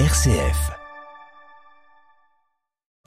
RCF. 0.00 0.72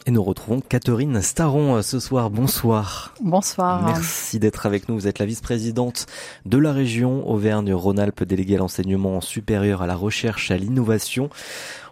Et 0.05 0.11
nous 0.11 0.23
retrouvons 0.23 0.61
Catherine 0.61 1.21
Staron 1.21 1.75
euh, 1.75 1.81
ce 1.81 1.99
soir. 1.99 2.29
Bonsoir. 2.29 3.13
Bonsoir. 3.21 3.83
Merci 3.85 4.39
d'être 4.39 4.65
avec 4.65 4.87
nous. 4.87 4.95
Vous 4.95 5.05
êtes 5.05 5.19
la 5.19 5.25
vice-présidente 5.25 6.05
de 6.45 6.57
la 6.57 6.71
région 6.71 7.29
Auvergne-Rhône-Alpes 7.29 8.23
déléguée 8.23 8.55
à 8.55 8.59
l'enseignement 8.59 9.19
supérieur, 9.19 9.81
à 9.81 9.87
la 9.87 9.97
recherche, 9.97 10.49
à 10.49 10.55
l'innovation. 10.55 11.29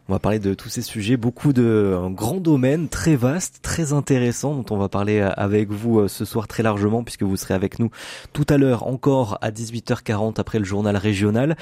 On 0.07 0.13
va 0.13 0.19
parler 0.19 0.39
de 0.39 0.53
tous 0.53 0.69
ces 0.69 0.83
sujets, 0.83 1.17
beaucoup 1.17 1.51
de 1.51 1.99
grands 2.11 2.39
domaines 2.39 2.87
très 2.87 3.17
vastes, 3.17 3.59
très 3.63 3.91
intéressants 3.91 4.53
dont 4.53 4.75
on 4.75 4.77
va 4.77 4.87
parler 4.87 5.19
euh, 5.19 5.29
avec 5.35 5.71
vous 5.71 5.99
euh, 5.99 6.07
ce 6.07 6.23
soir 6.23 6.47
très 6.47 6.63
largement 6.63 7.03
puisque 7.03 7.23
vous 7.23 7.35
serez 7.35 7.53
avec 7.53 7.79
nous 7.79 7.89
tout 8.31 8.45
à 8.47 8.57
l'heure 8.57 8.87
encore 8.87 9.39
à 9.41 9.51
18h40 9.51 10.39
après 10.39 10.59
le 10.59 10.63
journal 10.63 10.95
régional. 10.95 11.57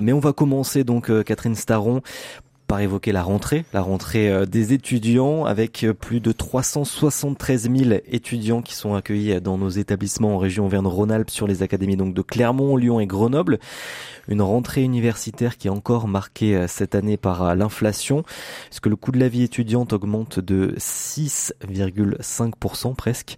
Mais 0.00 0.14
on 0.14 0.20
va 0.20 0.32
commencer 0.32 0.84
donc 0.84 1.12
Catherine 1.24 1.54
Staron 1.54 2.00
par 2.68 2.80
évoquer 2.80 3.12
la 3.12 3.22
rentrée, 3.22 3.64
la 3.72 3.80
rentrée 3.80 4.30
euh, 4.30 4.44
des 4.44 4.74
étudiants 4.74 5.46
avec 5.46 5.82
euh, 5.84 5.94
plus 5.94 6.20
de 6.20 6.32
373 6.32 7.70
000 7.74 8.00
étudiants 8.06 8.60
qui 8.60 8.74
sont 8.74 8.94
accueillis 8.94 9.40
dans 9.40 9.56
nos 9.56 9.70
établissements 9.70 10.34
en 10.34 10.38
région 10.38 10.66
Auvergne-Rhône-Alpes 10.66 11.30
sur 11.30 11.46
les 11.46 11.62
académies 11.62 11.96
donc 11.96 12.14
de 12.14 12.22
Clermont, 12.22 12.76
Lyon 12.76 13.00
et 13.00 13.06
Grenoble. 13.06 13.58
Une 14.28 14.42
rentrée 14.42 14.82
universitaire 14.82 15.56
qui 15.56 15.68
est 15.68 15.70
encore 15.70 16.08
marquée 16.08 16.56
euh, 16.56 16.68
cette 16.68 16.94
année 16.94 17.16
par 17.16 17.56
l'inflation, 17.56 18.24
puisque 18.66 18.86
le 18.86 18.96
coût 18.96 19.12
de 19.12 19.18
la 19.18 19.28
vie 19.28 19.42
étudiante 19.42 19.92
augmente 19.92 20.38
de 20.38 20.74
6,5% 20.78 22.94
presque 22.94 23.36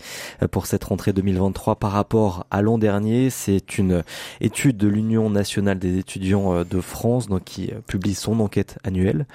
pour 0.50 0.66
cette 0.66 0.84
rentrée 0.84 1.12
2023 1.12 1.76
par 1.76 1.92
rapport 1.92 2.46
à 2.50 2.62
l'an 2.62 2.78
dernier? 2.78 3.30
C'est 3.30 3.78
une 3.78 4.02
étude 4.40 4.76
de 4.76 4.88
l'Union 4.88 5.30
nationale 5.30 5.78
des 5.78 5.98
étudiants 5.98 6.64
de 6.64 6.80
France 6.80 7.28
donc, 7.28 7.44
qui 7.44 7.70
publie 7.86 8.14
son 8.14 8.40
enquête 8.40 8.78
annuelle. 8.84 9.26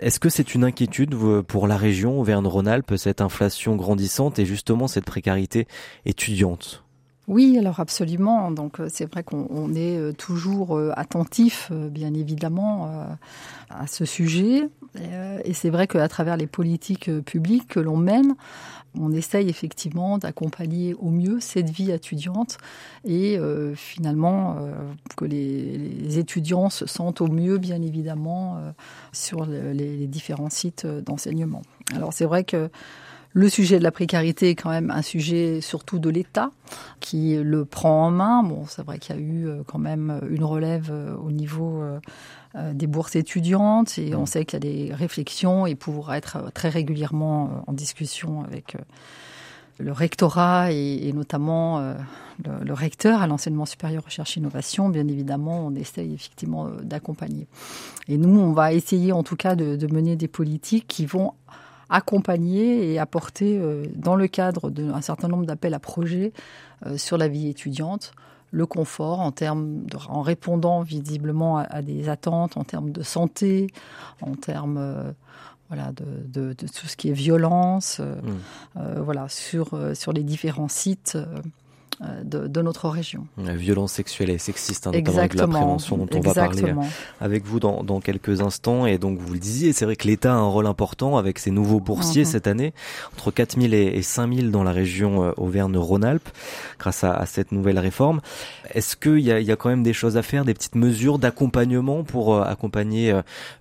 Est-ce 0.00 0.20
que 0.20 0.28
c'est 0.28 0.54
une 0.54 0.64
inquiétude 0.64 1.14
pour 1.46 1.66
la 1.66 1.76
région 1.76 2.20
Auvergne-Rhône-Alpes, 2.20 2.94
cette 2.96 3.20
inflation 3.20 3.76
grandissante 3.76 4.38
et 4.38 4.46
justement 4.46 4.88
cette 4.88 5.04
précarité 5.04 5.66
étudiante? 6.04 6.85
Oui, 7.28 7.58
alors 7.58 7.80
absolument. 7.80 8.50
Donc 8.50 8.78
euh, 8.78 8.88
c'est 8.88 9.10
vrai 9.10 9.24
qu'on 9.24 9.74
est 9.74 9.98
euh, 9.98 10.12
toujours 10.12 10.76
euh, 10.76 10.92
attentif, 10.96 11.72
bien 11.72 12.14
évidemment, 12.14 13.06
à 13.70 13.86
ce 13.86 14.04
sujet. 14.04 14.68
Et 15.44 15.52
c'est 15.52 15.68
vrai 15.68 15.86
qu'à 15.86 16.08
travers 16.08 16.36
les 16.36 16.46
politiques 16.46 17.10
publiques 17.22 17.68
que 17.68 17.80
l'on 17.80 17.96
mène, 17.98 18.34
on 18.98 19.12
essaye 19.12 19.50
effectivement 19.50 20.16
d'accompagner 20.16 20.94
au 20.94 21.10
mieux 21.10 21.38
cette 21.38 21.68
vie 21.68 21.90
étudiante 21.90 22.56
et 23.04 23.38
finalement 23.74 24.56
que 25.16 25.26
les, 25.26 26.18
étudiants 26.18 26.70
se 26.70 26.86
sentent 26.86 27.20
au 27.20 27.28
mieux, 27.28 27.58
bien 27.58 27.82
évidemment, 27.82 28.58
sur 29.12 29.44
les 29.44 30.06
différents 30.06 30.50
sites 30.50 30.86
d'enseignement. 30.86 31.60
Alors 31.94 32.14
c'est 32.14 32.24
vrai 32.24 32.44
que 32.44 32.70
le 33.36 33.50
sujet 33.50 33.78
de 33.78 33.84
la 33.84 33.90
précarité 33.90 34.48
est 34.48 34.54
quand 34.54 34.70
même 34.70 34.90
un 34.90 35.02
sujet 35.02 35.60
surtout 35.60 35.98
de 35.98 36.08
l'État 36.08 36.48
qui 37.00 37.36
le 37.36 37.66
prend 37.66 38.06
en 38.06 38.10
main. 38.10 38.42
Bon, 38.42 38.64
c'est 38.66 38.82
vrai 38.82 38.98
qu'il 38.98 39.14
y 39.14 39.18
a 39.18 39.20
eu 39.20 39.46
euh, 39.46 39.62
quand 39.66 39.78
même 39.78 40.22
une 40.30 40.42
relève 40.42 40.88
euh, 40.90 41.14
au 41.16 41.30
niveau 41.30 41.82
euh, 41.82 42.72
des 42.72 42.86
bourses 42.86 43.14
étudiantes 43.14 43.98
et 43.98 44.14
on 44.14 44.24
sait 44.24 44.46
qu'il 44.46 44.64
y 44.64 44.66
a 44.66 44.72
des 44.72 44.94
réflexions 44.94 45.66
et 45.66 45.74
pour 45.74 46.14
être 46.14 46.50
très 46.54 46.70
régulièrement 46.70 47.62
en 47.66 47.74
discussion 47.74 48.42
avec 48.42 48.78
le 49.78 49.92
rectorat 49.92 50.72
et, 50.72 51.12
notamment 51.12 51.94
le, 52.42 52.72
recteur 52.72 53.20
à 53.20 53.26
l'enseignement 53.26 53.66
supérieur 53.66 54.02
recherche 54.06 54.38
innovation, 54.38 54.88
bien 54.88 55.06
évidemment, 55.06 55.66
on 55.66 55.74
essaye 55.74 56.14
effectivement 56.14 56.70
d'accompagner. 56.82 57.46
Et 58.08 58.16
nous, 58.16 58.40
on 58.40 58.52
va 58.52 58.72
essayer 58.72 59.12
en 59.12 59.22
tout 59.22 59.36
cas 59.36 59.54
de, 59.54 59.76
de 59.76 59.86
mener 59.94 60.16
des 60.16 60.28
politiques 60.28 60.86
qui 60.88 61.04
vont 61.04 61.34
accompagner 61.88 62.92
et 62.92 62.98
apporter, 62.98 63.58
euh, 63.58 63.84
dans 63.94 64.16
le 64.16 64.26
cadre 64.28 64.70
d'un 64.70 65.00
certain 65.00 65.28
nombre 65.28 65.46
d'appels 65.46 65.74
à 65.74 65.78
projets 65.78 66.32
euh, 66.86 66.96
sur 66.96 67.16
la 67.16 67.28
vie 67.28 67.48
étudiante, 67.48 68.12
le 68.50 68.66
confort 68.66 69.20
en 69.20 69.32
termes 69.32 69.86
en 70.08 70.22
répondant 70.22 70.80
visiblement 70.80 71.58
à, 71.58 71.82
des 71.82 72.08
attentes 72.08 72.56
en 72.56 72.64
termes 72.64 72.90
de 72.90 73.02
santé, 73.02 73.68
en 74.20 74.34
termes 74.34 74.78
euh, 74.78 75.10
voilà 75.68 75.92
de, 75.92 76.52
tout 76.52 76.86
ce 76.86 76.96
qui 76.96 77.08
est 77.08 77.12
violence, 77.12 77.98
mmh. 77.98 79.00
voilà 79.00 79.28
sur 79.28 79.76
sur 79.94 80.12
les 80.12 80.22
différents 80.22 80.68
sites. 80.68 81.18
Euh, 82.02 82.22
de, 82.24 82.60
notre 82.60 82.90
région. 82.90 83.26
La 83.42 83.54
violence 83.54 83.92
sexuelle 83.92 84.28
et 84.28 84.36
sexiste, 84.36 84.86
hein, 84.86 84.90
notamment 84.92 85.26
de 85.28 85.36
la 85.36 85.46
prévention 85.46 85.96
dont 85.96 86.08
on 86.12 86.20
va 86.20 86.34
parler 86.34 86.64
euh, 86.64 86.74
avec 87.22 87.46
vous 87.46 87.58
dans, 87.58 87.82
dans, 87.84 88.00
quelques 88.00 88.42
instants. 88.42 88.84
Et 88.84 88.98
donc 88.98 89.18
vous 89.18 89.32
le 89.32 89.38
disiez, 89.38 89.72
c'est 89.72 89.86
vrai 89.86 89.96
que 89.96 90.06
l'État 90.06 90.32
a 90.32 90.36
un 90.36 90.46
rôle 90.46 90.66
important 90.66 91.16
avec 91.16 91.38
ses 91.38 91.50
nouveaux 91.50 91.80
boursiers 91.80 92.24
mhm. 92.24 92.28
cette 92.28 92.46
année, 92.48 92.74
entre 93.14 93.30
4000 93.30 93.72
et 93.72 94.02
5000 94.02 94.50
dans 94.50 94.62
la 94.62 94.72
région 94.72 95.24
euh, 95.24 95.32
Auvergne-Rhône-Alpes, 95.38 96.28
grâce 96.78 97.02
à, 97.02 97.14
à, 97.14 97.24
cette 97.24 97.50
nouvelle 97.50 97.78
réforme. 97.78 98.20
Est-ce 98.74 98.94
qu'il 98.96 99.20
y 99.20 99.32
a, 99.32 99.40
y 99.40 99.52
a 99.52 99.56
quand 99.56 99.70
même 99.70 99.82
des 99.82 99.94
choses 99.94 100.18
à 100.18 100.22
faire, 100.22 100.44
des 100.44 100.54
petites 100.54 100.74
mesures 100.74 101.18
d'accompagnement 101.18 102.04
pour 102.04 102.42
accompagner 102.42 103.18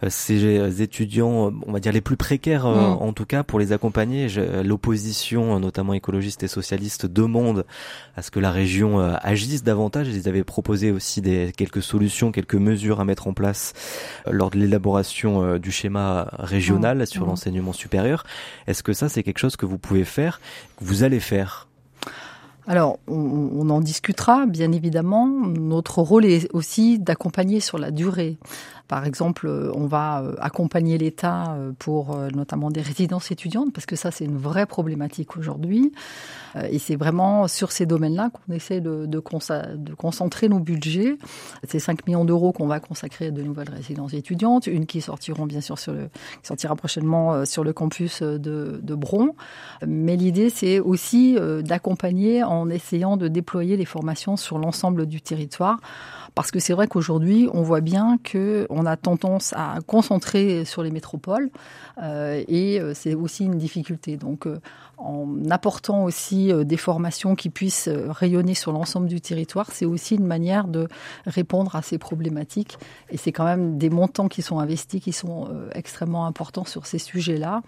ces 0.09 0.81
étudiants, 0.81 1.53
on 1.65 1.71
va 1.71 1.79
dire 1.79 1.93
les 1.93 2.01
plus 2.01 2.17
précaires 2.17 2.65
mhm. 2.67 2.97
en 2.99 3.13
tout 3.13 3.25
cas, 3.25 3.43
pour 3.43 3.59
les 3.59 3.71
accompagner? 3.71 4.27
L'opposition, 4.63 5.59
notamment 5.59 5.93
écologiste 5.93 6.43
et 6.43 6.47
socialiste, 6.47 7.05
demande 7.05 7.65
à 8.17 8.21
ce 8.25 8.31
que 8.31 8.39
la 8.39 8.49
région 8.49 8.99
euh, 8.99 9.15
agisse 9.21 9.63
davantage. 9.63 10.07
Ils 10.07 10.27
avaient 10.27 10.43
proposé 10.43 10.91
aussi 10.91 11.21
des, 11.21 11.53
quelques 11.55 11.83
solutions, 11.83 12.31
quelques 12.31 12.55
mesures 12.55 12.99
à 12.99 13.05
mettre 13.05 13.27
en 13.27 13.33
place 13.33 13.73
euh, 14.25 14.31
lors 14.31 14.49
de 14.49 14.57
l'élaboration 14.57 15.43
euh, 15.43 15.59
du 15.59 15.71
schéma 15.71 16.29
régional 16.33 16.97
mmh. 16.97 17.05
sur 17.05 17.25
mmh. 17.25 17.29
l'enseignement 17.29 17.73
supérieur. 17.73 18.23
Est-ce 18.65 18.81
que 18.81 18.93
ça, 18.93 19.09
c'est 19.09 19.21
quelque 19.21 19.37
chose 19.37 19.55
que 19.57 19.67
vous 19.67 19.77
pouvez 19.77 20.05
faire, 20.05 20.41
que 20.77 20.85
vous 20.85 21.03
allez 21.03 21.19
faire? 21.19 21.67
Alors, 22.67 22.97
on, 23.07 23.69
en 23.69 23.79
discutera, 23.79 24.47
bien 24.47 24.71
évidemment. 24.71 25.27
Notre 25.27 26.01
rôle 26.01 26.25
est 26.25 26.49
aussi 26.51 26.97
d'accompagner 26.97 27.59
sur 27.59 27.77
la 27.77 27.91
durée. 27.91 28.37
Par 28.87 29.05
exemple, 29.05 29.47
on 29.73 29.87
va 29.87 30.23
accompagner 30.39 30.97
l'État 30.97 31.57
pour 31.79 32.15
notamment 32.33 32.71
des 32.71 32.81
résidences 32.81 33.31
étudiantes, 33.31 33.73
parce 33.73 33.85
que 33.85 33.95
ça, 33.95 34.11
c'est 34.11 34.25
une 34.25 34.37
vraie 34.37 34.65
problématique 34.65 35.37
aujourd'hui. 35.37 35.91
Euh, 36.55 36.67
et 36.69 36.79
c'est 36.79 36.95
vraiment 36.95 37.47
sur 37.47 37.71
ces 37.71 37.85
domaines-là 37.85 38.29
qu'on 38.29 38.53
essaie 38.53 38.81
de, 38.81 39.19
concentrer 39.97 40.49
nos 40.49 40.59
budgets. 40.59 41.17
C'est 41.67 41.79
5 41.79 42.05
millions 42.07 42.25
d'euros 42.25 42.51
qu'on 42.51 42.67
va 42.67 42.79
consacrer 42.79 43.27
à 43.27 43.31
de 43.31 43.41
nouvelles 43.41 43.69
résidences 43.69 44.13
étudiantes, 44.13 44.67
une 44.67 44.85
qui 44.85 45.01
sortira 45.01 45.45
prochainement 46.75 47.33
euh, 47.33 47.45
sur 47.45 47.63
le 47.63 47.73
campus 47.73 48.21
de, 48.21 48.79
de 48.81 48.95
Bron. 48.95 49.35
Mais 49.85 50.15
l'idée, 50.15 50.49
c'est 50.49 50.79
aussi 50.79 51.37
euh, 51.37 51.61
d'accompagner 51.61 52.43
en 52.43 52.69
essayant 52.69 53.17
de 53.17 53.27
déployer 53.27 53.77
les 53.77 53.85
formations 53.85 54.37
sur 54.37 54.57
l'ensemble 54.57 55.05
du 55.05 55.21
territoire. 55.21 55.79
Parce 56.35 56.51
que 56.51 56.59
c'est 56.59 56.73
vrai 56.73 56.87
qu'aujourd'hui, 56.87 57.47
on 57.53 57.61
voit 57.61 57.79
bien 57.79 58.17
que 58.21 58.67
on 58.75 58.85
a 58.85 58.97
tendance 58.97 59.53
à 59.53 59.79
concentrer 59.87 60.65
sur 60.65 60.83
les 60.83 60.91
métropoles 60.91 61.49
euh, 62.01 62.43
et 62.47 62.81
c'est 62.93 63.15
aussi 63.15 63.45
une 63.45 63.57
difficulté. 63.57 64.17
Donc, 64.17 64.47
euh, 64.47 64.59
en 64.97 65.27
apportant 65.49 66.03
aussi 66.03 66.51
euh, 66.51 66.63
des 66.63 66.77
formations 66.77 67.35
qui 67.35 67.49
puissent 67.49 67.89
rayonner 67.89 68.53
sur 68.53 68.71
l'ensemble 68.71 69.07
du 69.07 69.21
territoire, 69.21 69.71
c'est 69.71 69.85
aussi 69.85 70.15
une 70.15 70.25
manière 70.25 70.67
de 70.67 70.87
répondre 71.25 71.75
à 71.75 71.81
ces 71.81 71.97
problématiques. 71.97 72.77
Et 73.09 73.17
c'est 73.17 73.31
quand 73.31 73.45
même 73.45 73.77
des 73.77 73.89
montants 73.89 74.27
qui 74.27 74.41
sont 74.41 74.59
investis, 74.59 75.01
qui 75.01 75.13
sont 75.13 75.49
extrêmement 75.73 76.25
importants 76.25 76.65
sur 76.65 76.85
ces 76.85 76.99
sujets-là. 76.99 77.61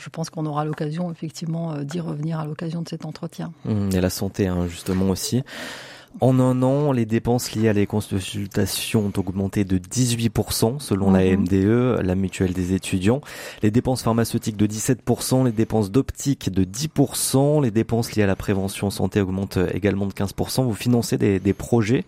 Je 0.00 0.08
pense 0.08 0.30
qu'on 0.30 0.46
aura 0.46 0.64
l'occasion 0.64 1.10
effectivement 1.10 1.78
d'y 1.82 2.00
revenir 2.00 2.38
à 2.38 2.44
l'occasion 2.44 2.82
de 2.82 2.88
cet 2.88 3.04
entretien. 3.04 3.52
Mmh, 3.64 3.90
et 3.94 4.00
la 4.00 4.10
santé, 4.10 4.46
hein, 4.46 4.66
justement 4.68 5.10
aussi. 5.10 5.42
En 6.20 6.40
un 6.40 6.62
an, 6.62 6.90
les 6.90 7.06
dépenses 7.06 7.52
liées 7.52 7.68
à 7.68 7.72
les 7.72 7.86
consultations 7.86 9.06
ont 9.06 9.20
augmenté 9.20 9.64
de 9.64 9.78
18% 9.78 10.80
selon 10.80 11.12
la 11.12 11.24
mhm. 11.24 11.42
MDE, 11.42 12.00
la 12.02 12.14
mutuelle 12.14 12.52
des 12.52 12.72
étudiants. 12.72 13.20
Les 13.62 13.70
dépenses 13.70 14.02
pharmaceutiques 14.02 14.56
de 14.56 14.66
17%, 14.66 15.44
les 15.44 15.52
dépenses 15.52 15.90
d'optique 15.90 16.50
de 16.50 16.64
10%, 16.64 17.62
les 17.62 17.70
dépenses 17.70 18.14
liées 18.14 18.24
à 18.24 18.26
la 18.26 18.36
prévention 18.36 18.90
santé 18.90 19.20
augmentent 19.20 19.58
également 19.72 20.06
de 20.06 20.12
15%. 20.12 20.64
Vous 20.64 20.74
financez 20.74 21.18
des, 21.18 21.52
projets, 21.52 22.04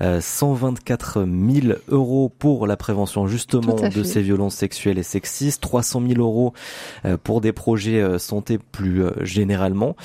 124 0.00 1.18
euh, 1.18 1.60
000 1.62 1.78
euros 1.88 2.30
pour 2.38 2.66
la 2.66 2.76
prévention 2.76 3.26
justement 3.26 3.74
de 3.74 4.02
ces 4.02 4.22
violences 4.22 4.54
sexuelles 4.54 4.98
et 4.98 5.02
sexistes, 5.02 5.60
300 5.62 6.02
000 6.06 6.20
euros 6.20 6.52
euh, 7.04 7.16
pour 7.22 7.40
des 7.40 7.52
projets 7.52 8.00
euh, 8.00 8.18
santé 8.18 8.58
plus 8.58 9.02
généralement, 9.22 9.96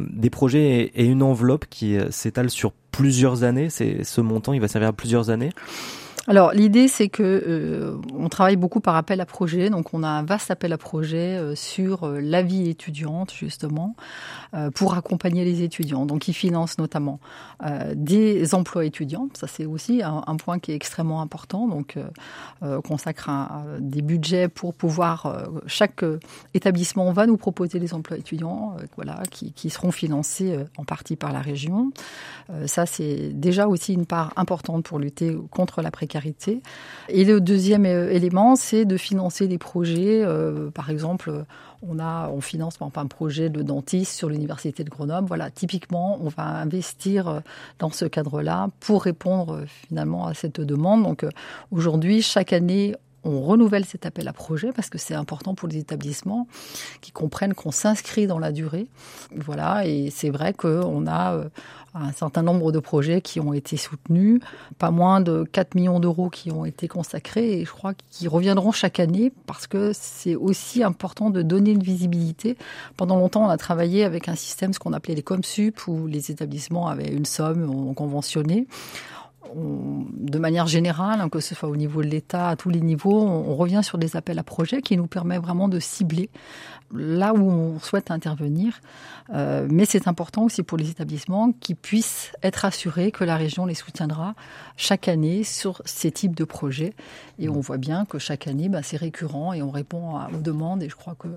des 0.00 0.30
projets 0.30 0.90
et 0.94 1.04
une 1.04 1.22
enveloppe 1.22 1.66
qui 1.70 1.96
s'étale 2.10 2.50
sur 2.50 2.72
plusieurs 2.90 3.42
années 3.42 3.70
C'est 3.70 4.04
ce 4.04 4.20
montant, 4.20 4.52
il 4.52 4.60
va 4.60 4.68
servir 4.68 4.88
à 4.88 4.92
plusieurs 4.92 5.30
années 5.30 5.50
Alors 6.28 6.52
l'idée 6.52 6.88
c'est 6.88 7.08
que 7.08 7.22
euh, 7.22 7.96
on 8.14 8.28
travaille 8.28 8.56
beaucoup 8.56 8.80
par 8.80 8.96
appel 8.96 9.18
à 9.22 9.24
projet, 9.24 9.70
donc 9.70 9.94
on 9.94 10.02
a 10.02 10.08
un 10.08 10.22
vaste 10.22 10.50
appel 10.50 10.74
à 10.74 10.76
projet 10.76 11.38
euh, 11.38 11.54
sur 11.54 12.04
euh, 12.04 12.20
la 12.20 12.42
vie 12.42 12.68
étudiante 12.68 13.32
justement 13.32 13.96
pour 14.74 14.94
accompagner 14.94 15.44
les 15.44 15.62
étudiants. 15.62 16.06
Donc 16.06 16.26
ils 16.26 16.32
financent 16.32 16.78
notamment 16.78 17.20
des 17.94 18.54
emplois 18.54 18.86
étudiants, 18.86 19.28
ça 19.34 19.46
c'est 19.46 19.66
aussi 19.66 20.02
un, 20.02 20.36
point 20.36 20.58
qui 20.58 20.72
est 20.72 20.74
extrêmement 20.74 21.20
important. 21.20 21.68
Donc 21.68 21.98
consacre 22.82 23.28
des 23.78 24.00
budgets 24.00 24.48
pour 24.48 24.72
pouvoir 24.72 25.50
chaque 25.66 26.02
établissement 26.54 27.12
va 27.12 27.26
nous 27.26 27.36
proposer 27.36 27.78
des 27.78 27.92
emplois 27.92 28.16
étudiants, 28.16 28.76
voilà, 28.96 29.20
qui, 29.30 29.68
seront 29.68 29.90
financés 29.90 30.58
en 30.78 30.84
partie 30.84 31.16
par 31.16 31.30
la 31.30 31.40
région. 31.40 31.90
ça 32.64 32.86
c'est 32.86 33.28
déjà 33.34 33.68
aussi 33.68 33.92
une 33.92 34.06
part 34.06 34.32
importante 34.36 34.84
pour 34.84 34.98
lutter 34.98 35.36
contre 35.50 35.82
la 35.82 35.90
précarité 35.90 36.17
et 37.08 37.24
le 37.24 37.40
deuxième 37.40 37.86
euh, 37.86 38.10
élément, 38.10 38.56
c'est 38.56 38.84
de 38.84 38.96
financer 38.96 39.48
des 39.48 39.58
projets. 39.58 40.22
Euh, 40.24 40.70
par 40.70 40.90
exemple, 40.90 41.44
on 41.82 41.98
finance 42.40 42.76
exemple 42.76 43.00
un 43.00 43.06
projet 43.06 43.50
de 43.50 43.62
dentiste 43.62 44.12
sur 44.12 44.28
l'université 44.28 44.84
de 44.84 44.90
Grenoble. 44.90 45.28
Voilà, 45.28 45.50
typiquement, 45.50 46.18
on 46.22 46.28
va 46.28 46.44
investir 46.44 47.28
euh, 47.28 47.40
dans 47.78 47.90
ce 47.90 48.04
cadre-là 48.04 48.68
pour 48.80 49.02
répondre 49.02 49.62
finalement 49.66 50.26
à 50.26 50.34
cette 50.34 50.60
demande. 50.60 51.04
Donc 51.04 51.24
aujourd'hui, 51.70 52.22
chaque 52.22 52.52
année, 52.52 52.94
on 53.24 53.40
renouvelle 53.40 53.84
cet 53.84 54.06
appel 54.06 54.28
à 54.28 54.32
projet 54.32 54.72
parce 54.72 54.88
que 54.88 54.98
c'est 54.98 55.14
important 55.14 55.54
pour 55.54 55.68
les 55.68 55.78
établissements 55.78 56.46
qui 57.00 57.12
comprennent 57.12 57.54
qu'on 57.54 57.72
s'inscrit 57.72 58.26
dans 58.26 58.38
la 58.38 58.52
durée. 58.52 58.86
Voilà, 59.34 59.86
et 59.86 60.10
c'est 60.10 60.30
vrai 60.30 60.52
qu'on 60.52 61.06
a 61.06 61.34
euh, 61.34 61.48
un 61.94 62.12
certain 62.12 62.42
nombre 62.42 62.72
de 62.72 62.78
projets 62.78 63.20
qui 63.20 63.40
ont 63.40 63.52
été 63.52 63.76
soutenus, 63.76 64.40
pas 64.78 64.90
moins 64.90 65.20
de 65.20 65.44
4 65.50 65.74
millions 65.74 66.00
d'euros 66.00 66.30
qui 66.30 66.50
ont 66.50 66.64
été 66.64 66.88
consacrés 66.88 67.60
et 67.60 67.64
je 67.64 67.72
crois 67.72 67.94
qu'ils 67.94 68.28
reviendront 68.28 68.72
chaque 68.72 69.00
année 69.00 69.32
parce 69.46 69.66
que 69.66 69.92
c'est 69.94 70.36
aussi 70.36 70.82
important 70.82 71.30
de 71.30 71.42
donner 71.42 71.72
une 71.72 71.82
visibilité. 71.82 72.56
Pendant 72.96 73.16
longtemps, 73.16 73.44
on 73.44 73.50
a 73.50 73.58
travaillé 73.58 74.04
avec 74.04 74.28
un 74.28 74.34
système, 74.34 74.72
ce 74.72 74.78
qu'on 74.78 74.92
appelait 74.92 75.14
les 75.14 75.22
ComSup, 75.22 75.86
où 75.86 76.06
les 76.06 76.30
établissements 76.30 76.88
avaient 76.88 77.08
une 77.08 77.26
somme 77.26 77.94
de 79.54 80.38
manière 80.38 80.66
générale, 80.66 81.20
hein, 81.20 81.28
que 81.28 81.40
ce 81.40 81.54
soit 81.54 81.68
au 81.68 81.76
niveau 81.76 82.02
de 82.02 82.08
l'État, 82.08 82.48
à 82.48 82.56
tous 82.56 82.70
les 82.70 82.80
niveaux, 82.80 83.22
on, 83.22 83.54
revient 83.54 83.80
sur 83.82 83.98
des 83.98 84.16
appels 84.16 84.38
à 84.38 84.42
projets 84.42 84.82
qui 84.82 84.96
nous 84.96 85.06
permettent 85.06 85.42
vraiment 85.42 85.68
de 85.68 85.80
cibler 85.80 86.28
là 86.94 87.34
où 87.34 87.50
on 87.50 87.78
souhaite 87.78 88.10
intervenir. 88.10 88.80
Euh, 89.34 89.66
mais 89.70 89.84
c'est 89.84 90.08
important 90.08 90.44
aussi 90.44 90.62
pour 90.62 90.78
les 90.78 90.90
établissements 90.90 91.52
qui 91.52 91.74
puissent 91.74 92.32
être 92.42 92.64
assurés 92.64 93.10
que 93.10 93.24
la 93.24 93.36
région 93.36 93.66
les 93.66 93.74
soutiendra 93.74 94.34
chaque 94.76 95.08
année 95.08 95.44
sur 95.44 95.82
ces 95.84 96.10
types 96.10 96.34
de 96.34 96.44
projets. 96.44 96.94
Et 97.38 97.48
on 97.48 97.60
voit 97.60 97.78
bien 97.78 98.04
que 98.04 98.18
chaque 98.18 98.46
année, 98.46 98.68
bah, 98.68 98.82
c'est 98.82 98.96
récurrent 98.96 99.52
et 99.52 99.62
on 99.62 99.70
répond 99.70 100.18
aux 100.32 100.40
demandes. 100.40 100.82
Et 100.82 100.88
je 100.88 100.96
crois 100.96 101.14
que 101.14 101.28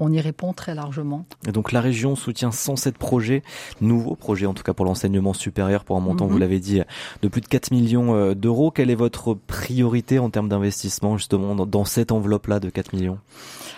on 0.00 0.10
y 0.12 0.20
répond 0.20 0.52
très 0.52 0.74
largement. 0.74 1.26
Et 1.46 1.52
donc 1.52 1.72
la 1.72 1.80
région 1.80 2.16
soutient 2.16 2.50
107 2.50 2.98
projets, 2.98 3.42
nouveaux 3.80 4.16
projets 4.16 4.46
en 4.46 4.54
tout 4.54 4.62
cas 4.62 4.72
pour 4.72 4.86
l'enseignement 4.86 5.34
supérieur 5.34 5.84
pour 5.84 5.96
un 5.96 6.00
montant, 6.00 6.26
vous 6.26 6.34
mhm. 6.34 6.40
l'avez 6.40 6.58
dit, 6.58 6.80
de 7.22 7.28
plus 7.28 7.42
de 7.42 7.46
4 7.46 7.70
millions 7.70 8.14
euh, 8.14 8.34
d'euros. 8.34 8.70
Quelle 8.70 8.90
est 8.90 8.96
votre 8.96 9.34
priorité 9.34 10.18
en 10.18 10.30
termes 10.30 10.48
d'investissement 10.48 11.16
justement 11.16 11.54
dans 11.54 11.84
cette 11.84 12.12
enveloppe-là 12.12 12.60
de 12.60 12.70
4 12.70 12.94
millions? 12.94 13.18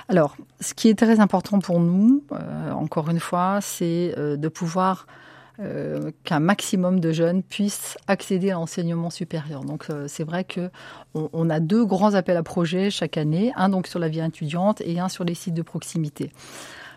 Alors, 0.08 0.36
ce 0.60 0.74
qui 0.74 0.88
est 0.88 0.94
très 0.94 1.20
important 1.20 1.58
pour 1.58 1.80
nous, 1.80 2.22
euh, 2.32 2.70
encore 2.72 3.10
une 3.10 3.20
fois, 3.20 3.58
c'est 3.60 4.14
euh, 4.16 4.36
de 4.36 4.48
pouvoir 4.48 5.06
euh, 5.60 6.10
qu'un 6.24 6.40
maximum 6.40 6.98
de 6.98 7.12
jeunes 7.12 7.42
puissent 7.42 7.98
accéder 8.06 8.50
à 8.50 8.54
l'enseignement 8.54 9.10
supérieur. 9.10 9.64
Donc 9.64 9.90
euh, 9.90 10.06
c'est 10.08 10.24
vrai 10.24 10.44
que 10.44 10.70
on, 11.12 11.50
a 11.50 11.60
deux 11.60 11.84
grands 11.84 12.14
appels 12.14 12.38
à 12.38 12.42
projets 12.42 12.90
chaque 12.90 13.18
année, 13.18 13.52
un 13.54 13.68
donc 13.68 13.86
sur 13.86 13.98
la 13.98 14.08
vie 14.08 14.20
étudiante 14.20 14.80
et 14.80 14.98
un 14.98 15.10
sur 15.10 15.24
les 15.24 15.34
sites 15.34 15.52
de 15.52 15.60
proximité. 15.60 16.32